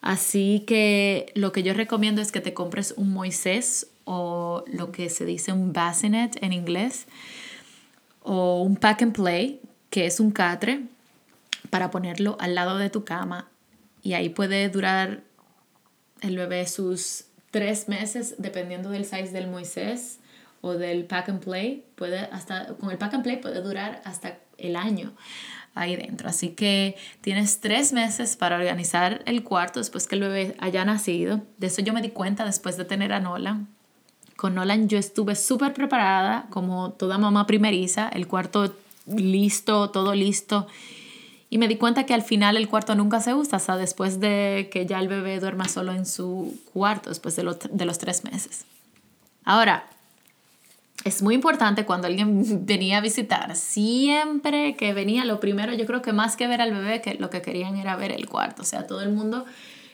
Así 0.00 0.64
que 0.66 1.30
lo 1.36 1.52
que 1.52 1.62
yo 1.62 1.74
recomiendo 1.74 2.20
es 2.20 2.32
que 2.32 2.40
te 2.40 2.54
compres 2.54 2.94
un 2.96 3.12
Moisés 3.12 3.86
o 4.04 4.64
lo 4.66 4.90
que 4.90 5.08
se 5.10 5.24
dice 5.24 5.52
un 5.52 5.72
bassinet 5.72 6.42
en 6.42 6.52
inglés 6.52 7.06
o 8.22 8.62
un 8.62 8.74
pack 8.74 9.02
and 9.02 9.14
play, 9.14 9.60
que 9.90 10.06
es 10.06 10.18
un 10.18 10.32
catre 10.32 10.86
para 11.70 11.92
ponerlo 11.92 12.36
al 12.40 12.56
lado 12.56 12.78
de 12.78 12.90
tu 12.90 13.04
cama 13.04 13.48
y 14.02 14.14
ahí 14.14 14.30
puede 14.30 14.68
durar 14.68 15.22
el 16.20 16.36
bebé 16.36 16.66
sus 16.66 17.26
tres 17.50 17.88
meses 17.88 18.36
dependiendo 18.38 18.90
del 18.90 19.04
size 19.04 19.30
del 19.30 19.46
Moisés 19.46 20.18
o 20.62 20.72
del 20.72 21.04
pack 21.04 21.28
and 21.28 21.44
play 21.44 21.84
puede 21.96 22.18
hasta 22.18 22.68
con 22.78 22.90
el 22.90 22.96
pack 22.96 23.14
and 23.14 23.22
play 23.22 23.36
puede 23.36 23.60
durar 23.60 24.00
hasta 24.04 24.38
el 24.56 24.76
año 24.76 25.12
ahí 25.74 25.96
dentro. 25.96 26.28
Así 26.28 26.50
que 26.50 26.96
tienes 27.20 27.60
tres 27.60 27.92
meses 27.92 28.36
para 28.36 28.56
organizar 28.56 29.22
el 29.26 29.42
cuarto 29.42 29.80
después 29.80 30.06
que 30.06 30.14
el 30.14 30.22
bebé 30.22 30.56
haya 30.58 30.84
nacido. 30.84 31.42
De 31.58 31.66
eso 31.66 31.82
yo 31.82 31.92
me 31.92 32.00
di 32.00 32.10
cuenta 32.10 32.44
después 32.44 32.76
de 32.76 32.84
tener 32.84 33.12
a 33.12 33.20
Nolan. 33.20 33.68
Con 34.36 34.54
Nolan 34.54 34.88
yo 34.88 34.98
estuve 34.98 35.34
súper 35.34 35.74
preparada 35.74 36.46
como 36.50 36.92
toda 36.92 37.18
mamá 37.18 37.46
primeriza 37.46 38.08
el 38.08 38.26
cuarto 38.26 38.74
listo 39.06 39.90
todo 39.90 40.14
listo. 40.14 40.66
Y 41.50 41.58
me 41.58 41.68
di 41.68 41.76
cuenta 41.76 42.06
que 42.06 42.14
al 42.14 42.22
final 42.22 42.56
el 42.56 42.68
cuarto 42.68 42.94
nunca 42.94 43.20
se 43.20 43.34
usa, 43.34 43.56
hasta 43.56 43.76
después 43.76 44.20
de 44.20 44.70
que 44.72 44.86
ya 44.86 44.98
el 45.00 45.08
bebé 45.08 45.38
duerma 45.38 45.68
solo 45.68 45.92
en 45.92 46.06
su 46.06 46.58
cuarto, 46.72 47.10
después 47.10 47.36
de, 47.36 47.44
de 47.70 47.84
los 47.84 47.98
tres 47.98 48.24
meses. 48.24 48.64
Ahora, 49.44 49.84
es 51.04 51.22
muy 51.22 51.34
importante 51.34 51.84
cuando 51.84 52.06
alguien 52.06 52.42
venía 52.66 52.98
a 52.98 53.00
visitar, 53.00 53.56
siempre 53.56 54.74
que 54.76 54.94
venía, 54.94 55.24
lo 55.24 55.40
primero, 55.40 55.72
yo 55.74 55.86
creo 55.86 56.02
que 56.02 56.12
más 56.12 56.36
que 56.36 56.46
ver 56.46 56.60
al 56.60 56.72
bebé, 56.72 57.00
que 57.00 57.14
lo 57.14 57.30
que 57.30 57.42
querían 57.42 57.76
era 57.76 57.96
ver 57.96 58.12
el 58.12 58.28
cuarto. 58.28 58.62
O 58.62 58.64
sea, 58.64 58.86
todo 58.86 59.02
el 59.02 59.10
mundo 59.10 59.44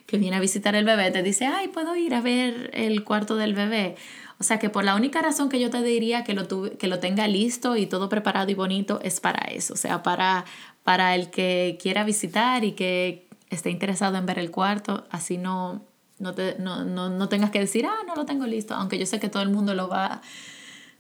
que 0.07 0.19
viene 0.19 0.37
a 0.37 0.41
visitar 0.41 0.75
el 0.75 0.85
bebé 0.85 1.11
te 1.11 1.23
dice, 1.23 1.47
ay, 1.47 1.69
puedo 1.69 1.95
ir 1.95 2.15
a 2.15 2.21
ver 2.21 2.71
el 2.73 3.05
cuarto 3.05 3.37
del 3.37 3.55
bebé. 3.55 3.97
O 4.41 4.45
sea 4.45 4.59
que 4.59 4.71
por 4.71 4.85
la 4.85 4.95
única 4.95 5.21
razón 5.21 5.49
que 5.49 5.59
yo 5.61 5.69
te 5.69 5.83
diría 5.83 6.25
que 6.25 6.33
lo, 6.33 6.47
que 6.47 6.87
lo 6.87 6.99
tenga 7.01 7.27
listo 7.27 7.77
y 7.77 7.87
todo 7.87 8.09
preparado 8.09 8.51
y 8.51 8.55
bonito 8.55 9.01
es 9.03 9.21
para 9.21 9.49
eso, 9.49 9.75
o 9.75 9.77
sea, 9.77 10.03
para, 10.03 10.45
para 10.85 11.15
el 11.17 11.31
que 11.31 11.77
quiera 11.81 12.05
visitar 12.05 12.65
y 12.65 12.73
que 12.73 13.27
esté 13.51 13.71
interesado 13.71 14.17
en 14.17 14.27
ver 14.27 14.39
el 14.39 14.53
cuarto, 14.53 15.05
así 15.11 15.39
no, 15.39 15.83
no, 16.21 16.35
te, 16.35 16.57
no, 16.59 16.85
no, 16.85 17.11
no, 17.11 17.29
tengas 17.29 17.51
que 17.51 17.59
decir, 17.59 17.85
ah, 17.87 18.05
no 18.07 18.15
lo 18.15 18.27
tengo 18.27 18.47
listo, 18.47 18.75
aunque 18.75 18.99
yo 18.99 19.07
sé 19.07 19.19
que 19.19 19.29
todo 19.29 19.43
el 19.43 19.49
mundo 19.49 19.75
lo 19.75 19.89
va, 19.89 20.23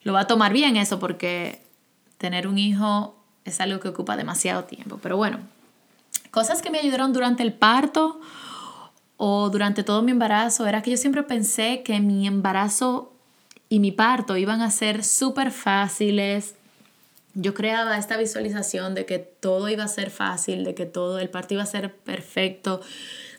lo 0.03 0.13
va 0.13 0.21
a 0.21 0.27
tomar 0.27 0.53
bien 0.53 0.77
eso, 0.77 0.99
porque 0.99 1.63
tener 2.19 2.47
un 2.49 2.59
hijo 2.59 3.17
es 3.45 3.61
algo 3.61 3.81
que 3.81 3.89
ocupa 3.89 4.17
demasiado 4.17 4.65
tiempo. 4.65 4.99
Pero 5.03 5.17
bueno, 5.17 5.41
cosas 6.31 6.63
que 6.63 6.71
me 6.71 6.79
ayudaron 6.79 7.13
durante 7.13 7.43
el 7.43 7.53
parto 7.53 8.21
o 9.17 9.51
durante 9.51 9.83
todo 9.83 10.03
mi 10.03 10.13
embarazo 10.13 10.67
era 10.67 10.83
que 10.83 10.93
yo 10.93 10.97
siempre 10.97 11.23
pensé 11.23 11.83
que 11.83 12.01
mi 12.01 12.27
embarazo 12.27 13.13
y 13.69 13.81
mi 13.81 13.93
parto 13.93 14.37
iban 14.37 14.63
a 14.63 14.71
ser 14.71 15.05
súper 15.05 15.51
fáciles, 15.51 16.55
yo 17.35 17.55
creaba 17.55 17.99
esta 17.99 18.17
visualización 18.17 18.95
de 18.95 19.07
que 19.07 19.19
todo 19.19 19.69
iba 19.69 19.85
a 19.85 19.89
ser 19.89 20.11
fácil, 20.11 20.65
de 20.65 20.75
que 20.75 20.87
todo 20.87 21.19
el 21.19 21.29
parto 21.29 21.55
iba 21.55 21.63
a 21.63 21.67
ser 21.67 21.95
perfecto, 21.95 22.81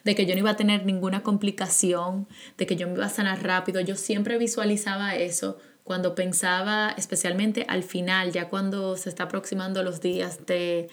de 0.04 0.16
que 0.16 0.26
yo 0.26 0.36
no 0.36 0.40
iba 0.40 0.52
a 0.52 0.56
tener 0.56 0.86
ninguna 0.86 1.22
complicación, 1.22 2.28
de 2.58 2.66
que 2.66 2.76
yo 2.76 2.88
me 2.88 2.94
iba 2.94 3.08
a 3.08 3.10
sanar 3.10 3.44
rápido. 3.44 3.82
Yo 3.82 3.96
siempre 3.96 4.38
visualizaba 4.38 5.16
eso 5.16 5.58
cuando 5.90 6.14
pensaba, 6.14 6.94
especialmente 7.00 7.66
al 7.68 7.82
final, 7.82 8.32
ya 8.32 8.48
cuando 8.48 8.96
se 8.96 9.10
está 9.10 9.24
aproximando 9.24 9.82
los 9.82 10.02
días 10.02 10.46
de, 10.46 10.88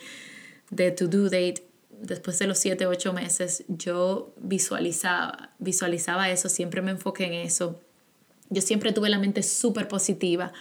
de 0.70 0.90
to 0.90 1.06
do 1.06 1.24
date, 1.24 1.68
después 1.90 2.38
de 2.38 2.46
los 2.46 2.56
7, 2.56 2.86
8 2.86 3.12
meses, 3.12 3.64
yo 3.68 4.32
visualizaba, 4.38 5.50
visualizaba 5.58 6.30
eso, 6.30 6.48
siempre 6.48 6.80
me 6.80 6.92
enfoqué 6.92 7.26
en 7.26 7.34
eso. 7.34 7.78
Yo 8.48 8.62
siempre 8.62 8.90
tuve 8.94 9.10
la 9.10 9.18
mente 9.18 9.42
súper 9.42 9.86
positiva 9.86 10.54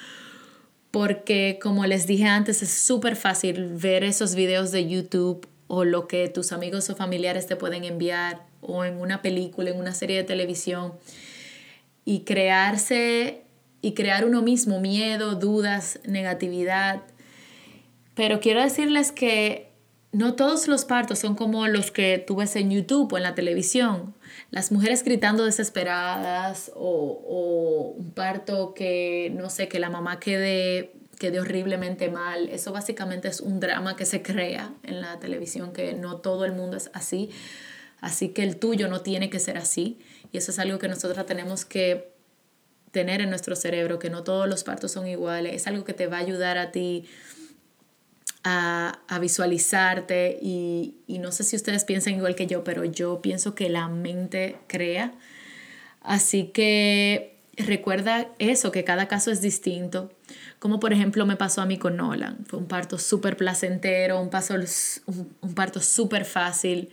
porque 0.91 1.57
como 1.61 1.85
les 1.85 2.05
dije 2.05 2.25
antes, 2.25 2.61
es 2.61 2.71
súper 2.71 3.15
fácil 3.15 3.69
ver 3.69 4.03
esos 4.03 4.35
videos 4.35 4.69
de 4.73 4.85
YouTube 4.85 5.47
o 5.67 5.85
lo 5.85 6.09
que 6.09 6.27
tus 6.27 6.51
amigos 6.51 6.89
o 6.89 6.95
familiares 6.97 7.47
te 7.47 7.55
pueden 7.55 7.85
enviar 7.85 8.45
o 8.59 8.83
en 8.83 8.99
una 8.99 9.21
película, 9.21 9.69
en 9.69 9.77
una 9.77 9.93
serie 9.93 10.17
de 10.17 10.25
televisión 10.25 10.91
y 12.03 12.25
crearse 12.25 13.44
y 13.85 13.93
crear 13.93 14.25
uno 14.25 14.41
mismo 14.41 14.79
miedo, 14.79 15.35
dudas, 15.35 15.99
negatividad. 16.05 17.03
Pero 18.15 18.39
quiero 18.39 18.59
decirles 18.59 19.11
que 19.11 19.69
no 20.11 20.33
todos 20.33 20.67
los 20.67 20.85
partos 20.85 21.19
son 21.19 21.35
como 21.35 21.67
los 21.67 21.91
que 21.91 22.17
tú 22.17 22.37
ves 22.37 22.55
en 22.55 22.71
YouTube 22.71 23.13
o 23.13 23.17
en 23.17 23.21
la 23.21 23.35
televisión. 23.35 24.15
Las 24.49 24.71
mujeres 24.71 25.03
gritando 25.03 25.45
desesperadas 25.45 26.71
o, 26.73 27.21
o 27.27 27.93
un 27.95 28.09
parto 28.09 28.73
que, 28.73 29.31
no 29.35 29.51
sé, 29.51 29.67
que 29.67 29.77
la 29.77 29.91
mamá 29.91 30.19
quede, 30.19 30.93
quede 31.19 31.39
horriblemente 31.39 32.09
mal. 32.09 32.49
Eso 32.49 32.71
básicamente 32.71 33.27
es 33.27 33.39
un 33.39 33.59
drama 33.59 33.95
que 33.95 34.05
se 34.05 34.23
crea 34.23 34.73
en 34.81 34.99
la 34.99 35.19
televisión, 35.19 35.73
que 35.73 35.93
no 35.93 36.17
todo 36.17 36.45
el 36.45 36.53
mundo 36.53 36.75
es 36.75 36.89
así. 36.93 37.29
Así 38.01 38.29
que 38.29 38.41
el 38.41 38.57
tuyo 38.57 38.87
no 38.87 39.01
tiene 39.01 39.29
que 39.29 39.37
ser 39.37 39.59
así. 39.59 39.99
Y 40.31 40.39
eso 40.39 40.49
es 40.49 40.57
algo 40.57 40.79
que 40.79 40.87
nosotros 40.87 41.23
tenemos 41.27 41.65
que 41.65 42.14
tener 42.95 43.19
en 43.19 43.29
nuestro 43.29 43.57
cerebro, 43.57 43.99
que 43.99 44.09
no 44.09 44.23
todos 44.23 44.47
los 44.47 44.63
partos 44.63 44.93
son 44.93 45.05
iguales. 45.05 45.53
Es 45.53 45.67
algo 45.67 45.83
que 45.83 45.91
te 45.91 46.07
va 46.07 46.15
a 46.15 46.21
ayudar 46.21 46.57
a 46.57 46.71
ti 46.71 47.03
a, 48.45 49.19
visualizarte 49.19 50.39
y, 50.41 50.95
no 51.09 51.33
sé 51.33 51.43
si 51.43 51.57
ustedes 51.57 51.83
piensan 51.83 52.13
igual 52.13 52.35
que 52.35 52.47
yo, 52.47 52.63
pero 52.63 52.85
yo 52.85 53.21
pienso 53.21 53.53
que 53.53 53.67
la 53.67 53.89
mente 53.89 54.55
crea. 54.67 55.13
Así 55.99 56.51
que 56.53 57.35
recuerda 57.57 58.29
eso, 58.39 58.71
que 58.71 58.85
cada 58.85 59.09
caso 59.09 59.29
es 59.29 59.41
distinto. 59.41 60.13
Como 60.59 60.79
por 60.79 60.93
ejemplo 60.93 61.25
me 61.25 61.35
pasó 61.35 61.61
a 61.61 61.65
mí 61.65 61.77
con 61.77 61.97
Nolan. 61.97 62.45
Fue 62.45 62.59
un 62.59 62.67
parto 62.67 62.97
súper 62.97 63.35
placentero, 63.35 64.21
un, 64.21 64.29
paso, 64.29 64.55
un, 65.41 65.53
parto 65.53 65.81
súper 65.81 66.23
fácil. 66.23 66.91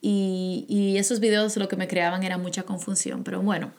Y, 0.00 0.66
y 0.68 0.98
esos 0.98 1.20
videos 1.20 1.56
lo 1.58 1.68
que 1.68 1.76
me 1.76 1.86
creaban 1.86 2.24
era 2.24 2.38
mucha 2.38 2.64
confusión. 2.64 3.22
Pero 3.22 3.40
bueno, 3.40 3.70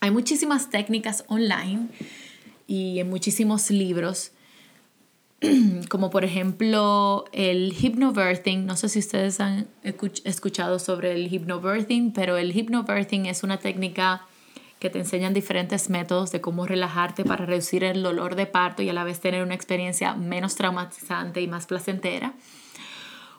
hay 0.00 0.10
muchísimas 0.10 0.70
técnicas 0.70 1.24
online 1.28 1.88
y 2.66 3.00
en 3.00 3.10
muchísimos 3.10 3.70
libros, 3.70 4.32
como 5.88 6.10
por 6.10 6.24
ejemplo 6.24 7.24
el 7.32 7.72
hypnobirthing. 7.72 8.66
No 8.66 8.76
sé 8.76 8.88
si 8.88 9.00
ustedes 9.00 9.40
han 9.40 9.66
escuchado 9.82 10.78
sobre 10.78 11.14
el 11.14 11.28
hypnobirthing, 11.28 12.12
pero 12.12 12.36
el 12.36 12.52
hypnobirthing 12.52 13.26
es 13.26 13.42
una 13.42 13.58
técnica 13.58 14.26
que 14.78 14.90
te 14.90 14.98
enseñan 14.98 15.34
diferentes 15.34 15.90
métodos 15.90 16.30
de 16.30 16.40
cómo 16.40 16.64
relajarte 16.64 17.24
para 17.24 17.44
reducir 17.46 17.82
el 17.82 18.02
dolor 18.02 18.36
de 18.36 18.46
parto 18.46 18.82
y 18.82 18.88
a 18.88 18.92
la 18.92 19.02
vez 19.02 19.18
tener 19.18 19.42
una 19.42 19.54
experiencia 19.54 20.14
menos 20.14 20.54
traumatizante 20.54 21.40
y 21.40 21.48
más 21.48 21.66
placentera. 21.66 22.34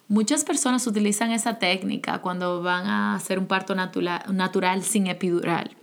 Muchas 0.10 0.44
personas 0.44 0.86
utilizan 0.88 1.32
esa 1.32 1.60
técnica 1.60 2.20
cuando 2.20 2.62
van 2.62 2.88
a 2.88 3.16
hacer 3.16 3.40
un 3.40 3.46
parto 3.46 3.76
natural, 3.76 4.24
natural 4.34 4.84
sin 4.84 5.08
epidural. 5.08 5.79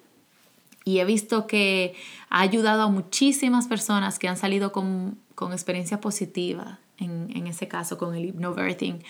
Y 0.86 1.00
he 1.00 1.04
visto 1.04 1.48
que 1.48 1.94
ha 2.30 2.40
ayudado 2.40 2.82
a 2.82 2.88
muchísimas 2.88 3.66
personas 3.66 4.20
que 4.20 4.28
han 4.28 4.36
salido 4.36 4.70
con, 4.70 5.18
con 5.34 5.52
experiencia 5.52 6.00
positiva 6.00 6.78
en, 6.98 7.28
en, 7.34 7.48
ese 7.48 7.66
caso 7.66 7.98
con 7.98 8.14
el 8.14 8.24
hypnobirthing. 8.24 9.02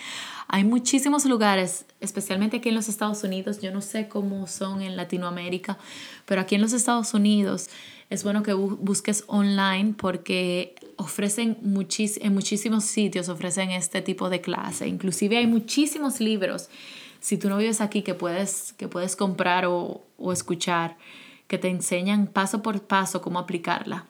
Hay 0.48 0.64
muchísimos 0.64 1.26
lugares, 1.26 1.84
especialmente 2.00 2.56
aquí 2.56 2.70
en 2.70 2.76
los 2.76 2.88
Estados 2.88 3.22
Unidos, 3.24 3.60
yo 3.60 3.72
no 3.72 3.82
sé 3.82 4.08
cómo 4.08 4.46
son 4.46 4.80
en 4.80 4.96
Latinoamérica, 4.96 5.76
pero 6.24 6.40
aquí 6.40 6.54
en 6.54 6.62
los 6.62 6.72
Estados 6.72 7.12
Unidos 7.12 7.68
es 8.08 8.24
bueno 8.24 8.42
que 8.42 8.54
busques 8.54 9.24
online 9.26 9.94
porque 9.98 10.74
ofrecen 10.96 11.58
muchis 11.60 12.18
en 12.22 12.32
muchísimos 12.32 12.84
sitios, 12.84 13.28
ofrecen 13.28 13.70
este 13.70 14.00
tipo 14.00 14.30
de 14.30 14.40
clase. 14.40 14.88
Inclusive 14.88 15.36
hay 15.36 15.46
muchísimos 15.46 16.20
libros, 16.20 16.70
si 17.20 17.36
tú 17.36 17.50
no 17.50 17.58
vives 17.58 17.82
aquí, 17.82 18.00
que 18.00 18.14
puedes, 18.14 18.72
que 18.78 18.88
puedes 18.88 19.14
comprar 19.14 19.66
o, 19.66 20.00
o 20.16 20.32
escuchar, 20.32 20.96
que 21.46 21.58
te 21.58 21.68
enseñan 21.68 22.26
paso 22.26 22.62
por 22.62 22.82
paso 22.82 23.22
cómo 23.22 23.38
aplicarla. 23.38 24.06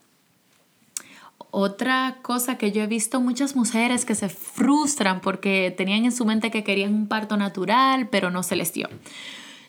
Otra 1.51 2.18
cosa 2.22 2.59
que 2.59 2.72
yo 2.72 2.83
he 2.83 2.87
visto 2.87 3.20
muchas 3.20 3.57
mujeres 3.57 4.05
que 4.05 4.14
se 4.14 4.29
frustran 4.29 5.20
porque 5.20 5.72
tenían 5.77 6.05
en 6.05 6.12
su 6.12 6.25
mente 6.25 6.51
que 6.51 6.64
querían 6.64 6.92
un 6.92 7.07
parto 7.07 7.37
natural, 7.37 8.09
pero 8.09 8.31
no 8.31 8.42
se 8.42 8.57
les 8.57 8.72
dio. 8.72 8.88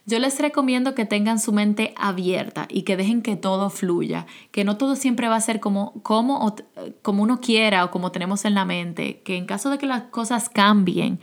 Yo 0.06 0.20
les 0.20 0.40
recomiendo 0.40 0.96
que 0.96 1.06
tengan 1.06 1.40
su 1.40 1.52
mente 1.52 1.94
abierta 1.98 2.66
y 2.70 2.84
que 2.84 2.96
dejen 2.96 3.22
que 3.22 3.36
todo 3.36 3.70
fluya, 3.70 4.26
que 4.52 4.64
no 4.64 4.78
todo 4.78 4.96
siempre 4.96 5.28
va 5.28 5.36
a 5.36 5.42
ser 5.42 5.60
como, 5.60 6.02
como, 6.02 6.56
como 7.02 7.24
uno 7.24 7.42
quiera 7.42 7.84
o 7.84 7.92
como 7.92 8.12
tenemos 8.12 8.46
en 8.46 8.54
la 8.54 8.64
mente, 8.64 9.22
que 9.26 9.36
en 9.36 9.46
caso 9.46 9.70
de 9.70 9.78
que 9.78 9.86
las 9.86 10.04
cosas 10.04 10.48
cambien, 10.48 11.20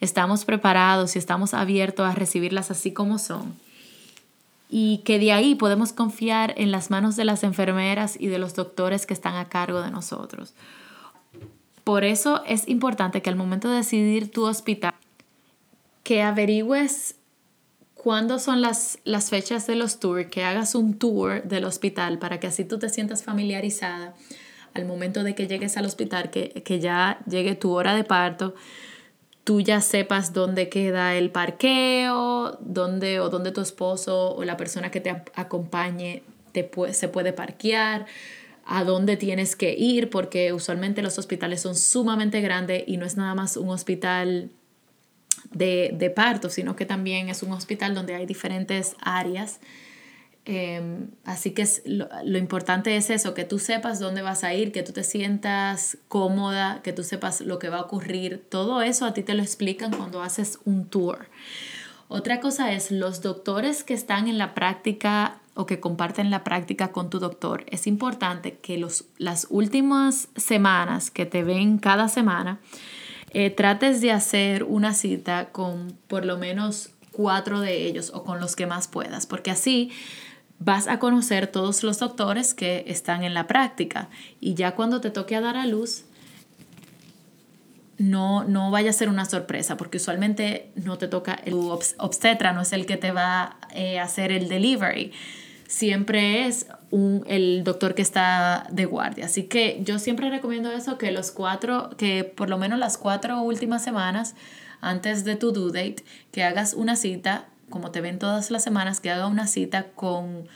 estamos 0.00 0.44
preparados 0.44 1.14
y 1.14 1.20
estamos 1.20 1.54
abiertos 1.54 2.04
a 2.04 2.14
recibirlas 2.14 2.72
así 2.72 2.92
como 2.92 3.18
son 3.18 3.54
y 4.70 4.98
que 4.98 5.18
de 5.18 5.32
ahí 5.32 5.56
podemos 5.56 5.92
confiar 5.92 6.54
en 6.56 6.70
las 6.70 6.90
manos 6.90 7.16
de 7.16 7.24
las 7.24 7.42
enfermeras 7.42 8.16
y 8.18 8.28
de 8.28 8.38
los 8.38 8.54
doctores 8.54 9.04
que 9.04 9.14
están 9.14 9.34
a 9.34 9.48
cargo 9.48 9.82
de 9.82 9.90
nosotros. 9.90 10.54
Por 11.82 12.04
eso 12.04 12.44
es 12.46 12.68
importante 12.68 13.20
que 13.20 13.30
al 13.30 13.36
momento 13.36 13.68
de 13.68 13.78
decidir 13.78 14.30
tu 14.30 14.44
hospital, 14.46 14.94
que 16.04 16.22
averigües 16.22 17.16
cuándo 17.94 18.38
son 18.38 18.60
las, 18.60 19.00
las 19.04 19.28
fechas 19.28 19.66
de 19.66 19.74
los 19.74 19.98
tours, 19.98 20.26
que 20.26 20.44
hagas 20.44 20.76
un 20.76 20.94
tour 20.98 21.42
del 21.42 21.64
hospital 21.64 22.18
para 22.18 22.38
que 22.38 22.46
así 22.46 22.64
tú 22.64 22.78
te 22.78 22.88
sientas 22.88 23.24
familiarizada 23.24 24.14
al 24.72 24.86
momento 24.86 25.24
de 25.24 25.34
que 25.34 25.48
llegues 25.48 25.76
al 25.76 25.84
hospital, 25.84 26.30
que, 26.30 26.62
que 26.64 26.78
ya 26.78 27.18
llegue 27.28 27.56
tu 27.56 27.72
hora 27.72 27.94
de 27.96 28.04
parto, 28.04 28.54
tú 29.50 29.60
ya 29.60 29.80
sepas 29.80 30.32
dónde 30.32 30.68
queda 30.68 31.16
el 31.16 31.32
parqueo, 31.32 32.56
dónde 32.60 33.18
o 33.18 33.30
dónde 33.30 33.50
tu 33.50 33.60
esposo 33.60 34.32
o 34.36 34.44
la 34.44 34.56
persona 34.56 34.92
que 34.92 35.00
te 35.00 35.10
acompañe 35.10 36.22
te 36.52 36.70
se 36.92 37.08
puede 37.08 37.32
parquear, 37.32 38.06
a 38.64 38.84
dónde 38.84 39.16
tienes 39.16 39.56
que 39.56 39.74
ir, 39.76 40.08
porque 40.08 40.52
usualmente 40.52 41.02
los 41.02 41.18
hospitales 41.18 41.60
son 41.60 41.74
sumamente 41.74 42.40
grandes 42.40 42.84
y 42.86 42.96
no 42.96 43.04
es 43.04 43.16
nada 43.16 43.34
más 43.34 43.56
un 43.56 43.70
hospital 43.70 44.50
de, 45.50 45.90
de 45.94 46.10
parto, 46.10 46.48
sino 46.48 46.76
que 46.76 46.86
también 46.86 47.28
es 47.28 47.42
un 47.42 47.50
hospital 47.50 47.92
donde 47.92 48.14
hay 48.14 48.26
diferentes 48.26 48.94
áreas 49.00 49.58
Em, 50.46 51.10
así 51.24 51.50
que 51.50 51.62
es, 51.62 51.82
lo, 51.84 52.38
importante 52.38 52.96
es 52.96 53.10
eso, 53.10 53.34
que 53.34 53.44
tú 53.44 53.58
sepas 53.58 54.00
dónde 54.00 54.22
vas 54.22 54.42
a 54.42 54.54
ir, 54.54 54.72
que 54.72 54.82
tú 54.82 54.92
te 54.92 55.04
sientas 55.04 55.98
cómoda, 56.08 56.80
que 56.82 56.92
tú 56.92 57.02
sepas 57.02 57.40
lo 57.40 57.58
que 57.58 57.68
va 57.68 57.78
a 57.78 57.82
ocurrir. 57.82 58.44
Todo 58.48 58.82
eso 58.82 59.04
a 59.04 59.12
ti 59.12 59.22
te 59.22 59.34
lo 59.34 59.42
explican 59.42 59.92
cuando 59.92 60.22
haces 60.22 60.58
un 60.64 60.86
tour. 60.86 61.28
Otra 62.08 62.40
cosa 62.40 62.72
es 62.72 62.90
los 62.90 63.22
doctores 63.22 63.84
que 63.84 63.94
están 63.94 64.26
en 64.26 64.38
la 64.38 64.54
práctica 64.54 65.38
o 65.54 65.66
que 65.66 65.78
comparten 65.78 66.30
la 66.30 66.42
práctica 66.42 66.90
con 66.90 67.10
tu 67.10 67.18
doctor. 67.18 67.64
Es 67.68 67.86
importante 67.86 68.56
que 68.56 68.78
los, 68.78 69.04
las 69.18 69.46
últimas 69.50 70.28
semanas 70.36 71.10
que 71.10 71.26
te 71.26 71.44
ven 71.44 71.78
cada 71.78 72.08
semana, 72.08 72.58
eh, 73.32 73.50
trates 73.50 74.00
de 74.00 74.10
hacer 74.10 74.64
una 74.64 74.94
cita 74.94 75.50
con 75.52 75.96
por 76.08 76.24
lo 76.24 76.36
menos 76.36 76.90
cuatro 77.12 77.60
de 77.60 77.86
ellos 77.86 78.10
o 78.14 78.24
con 78.24 78.40
los 78.40 78.56
que 78.56 78.66
más 78.66 78.88
puedas, 78.88 79.26
porque 79.26 79.50
así 79.50 79.92
vas 80.60 80.86
a 80.86 80.98
conocer 80.98 81.48
todos 81.48 81.82
los 81.82 81.98
doctores 81.98 82.54
que 82.54 82.84
están 82.86 83.24
en 83.24 83.34
la 83.34 83.46
práctica 83.46 84.08
y 84.40 84.54
ya 84.54 84.76
cuando 84.76 85.00
te 85.00 85.10
toque 85.10 85.34
a 85.34 85.40
dar 85.40 85.56
a 85.56 85.66
luz, 85.66 86.04
no, 87.98 88.44
no 88.44 88.70
vaya 88.70 88.90
a 88.90 88.92
ser 88.92 89.08
una 89.08 89.24
sorpresa, 89.24 89.76
porque 89.76 89.98
usualmente 89.98 90.70
no 90.74 90.96
te 90.96 91.08
toca, 91.08 91.34
el 91.44 91.54
obstetra 91.98 92.52
no 92.52 92.62
es 92.62 92.72
el 92.72 92.86
que 92.86 92.96
te 92.96 93.10
va 93.10 93.58
eh, 93.74 93.98
a 93.98 94.04
hacer 94.04 94.32
el 94.32 94.48
delivery, 94.48 95.12
siempre 95.66 96.46
es 96.46 96.66
un, 96.90 97.24
el 97.26 97.62
doctor 97.64 97.94
que 97.94 98.02
está 98.02 98.66
de 98.70 98.86
guardia. 98.86 99.26
Así 99.26 99.44
que 99.44 99.80
yo 99.84 99.98
siempre 99.98 100.30
recomiendo 100.30 100.72
eso, 100.72 100.98
que 100.98 101.10
los 101.10 101.30
cuatro, 101.30 101.90
que 101.96 102.24
por 102.24 102.48
lo 102.50 102.58
menos 102.58 102.78
las 102.78 102.98
cuatro 102.98 103.40
últimas 103.42 103.84
semanas 103.84 104.34
antes 104.80 105.24
de 105.24 105.36
tu 105.36 105.52
due 105.52 105.70
date, 105.72 106.02
que 106.32 106.42
hagas 106.42 106.74
una 106.74 106.96
cita 106.96 107.48
como 107.70 107.90
te 107.90 108.00
ven 108.00 108.18
todas 108.18 108.50
las 108.50 108.62
semanas, 108.62 109.00
que 109.00 109.10
haga 109.10 109.26
una 109.26 109.46
cita 109.46 109.86
con, 109.94 110.48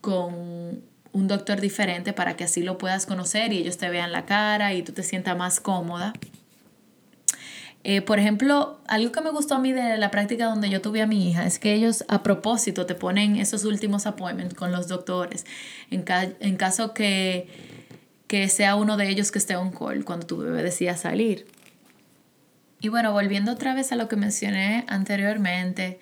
con 0.00 0.82
un 1.12 1.28
doctor 1.28 1.60
diferente 1.60 2.12
para 2.12 2.36
que 2.36 2.44
así 2.44 2.62
lo 2.62 2.76
puedas 2.76 3.06
conocer 3.06 3.52
y 3.52 3.58
ellos 3.58 3.78
te 3.78 3.88
vean 3.88 4.12
la 4.12 4.26
cara 4.26 4.74
y 4.74 4.82
tú 4.82 4.92
te 4.92 5.02
sientas 5.02 5.36
más 5.36 5.60
cómoda. 5.60 6.12
Eh, 7.88 8.02
por 8.02 8.18
ejemplo, 8.18 8.80
algo 8.88 9.12
que 9.12 9.20
me 9.20 9.30
gustó 9.30 9.54
a 9.54 9.58
mí 9.60 9.72
de 9.72 9.96
la 9.96 10.10
práctica 10.10 10.46
donde 10.46 10.68
yo 10.68 10.82
tuve 10.82 11.02
a 11.02 11.06
mi 11.06 11.30
hija 11.30 11.46
es 11.46 11.60
que 11.60 11.72
ellos 11.72 12.04
a 12.08 12.24
propósito 12.24 12.84
te 12.84 12.96
ponen 12.96 13.36
esos 13.36 13.64
últimos 13.64 14.06
appointments 14.06 14.54
con 14.54 14.72
los 14.72 14.88
doctores 14.88 15.46
en, 15.92 16.04
en 16.40 16.56
caso 16.56 16.92
que, 16.92 17.46
que 18.26 18.48
sea 18.48 18.74
uno 18.74 18.96
de 18.96 19.08
ellos 19.08 19.30
que 19.30 19.38
esté 19.38 19.54
on 19.54 19.70
call 19.70 20.04
cuando 20.04 20.26
tu 20.26 20.36
bebé 20.38 20.64
decida 20.64 20.96
salir. 20.96 21.46
Y 22.80 22.88
bueno, 22.88 23.12
volviendo 23.12 23.52
otra 23.52 23.72
vez 23.72 23.92
a 23.92 23.96
lo 23.96 24.08
que 24.08 24.16
mencioné 24.16 24.84
anteriormente, 24.88 26.00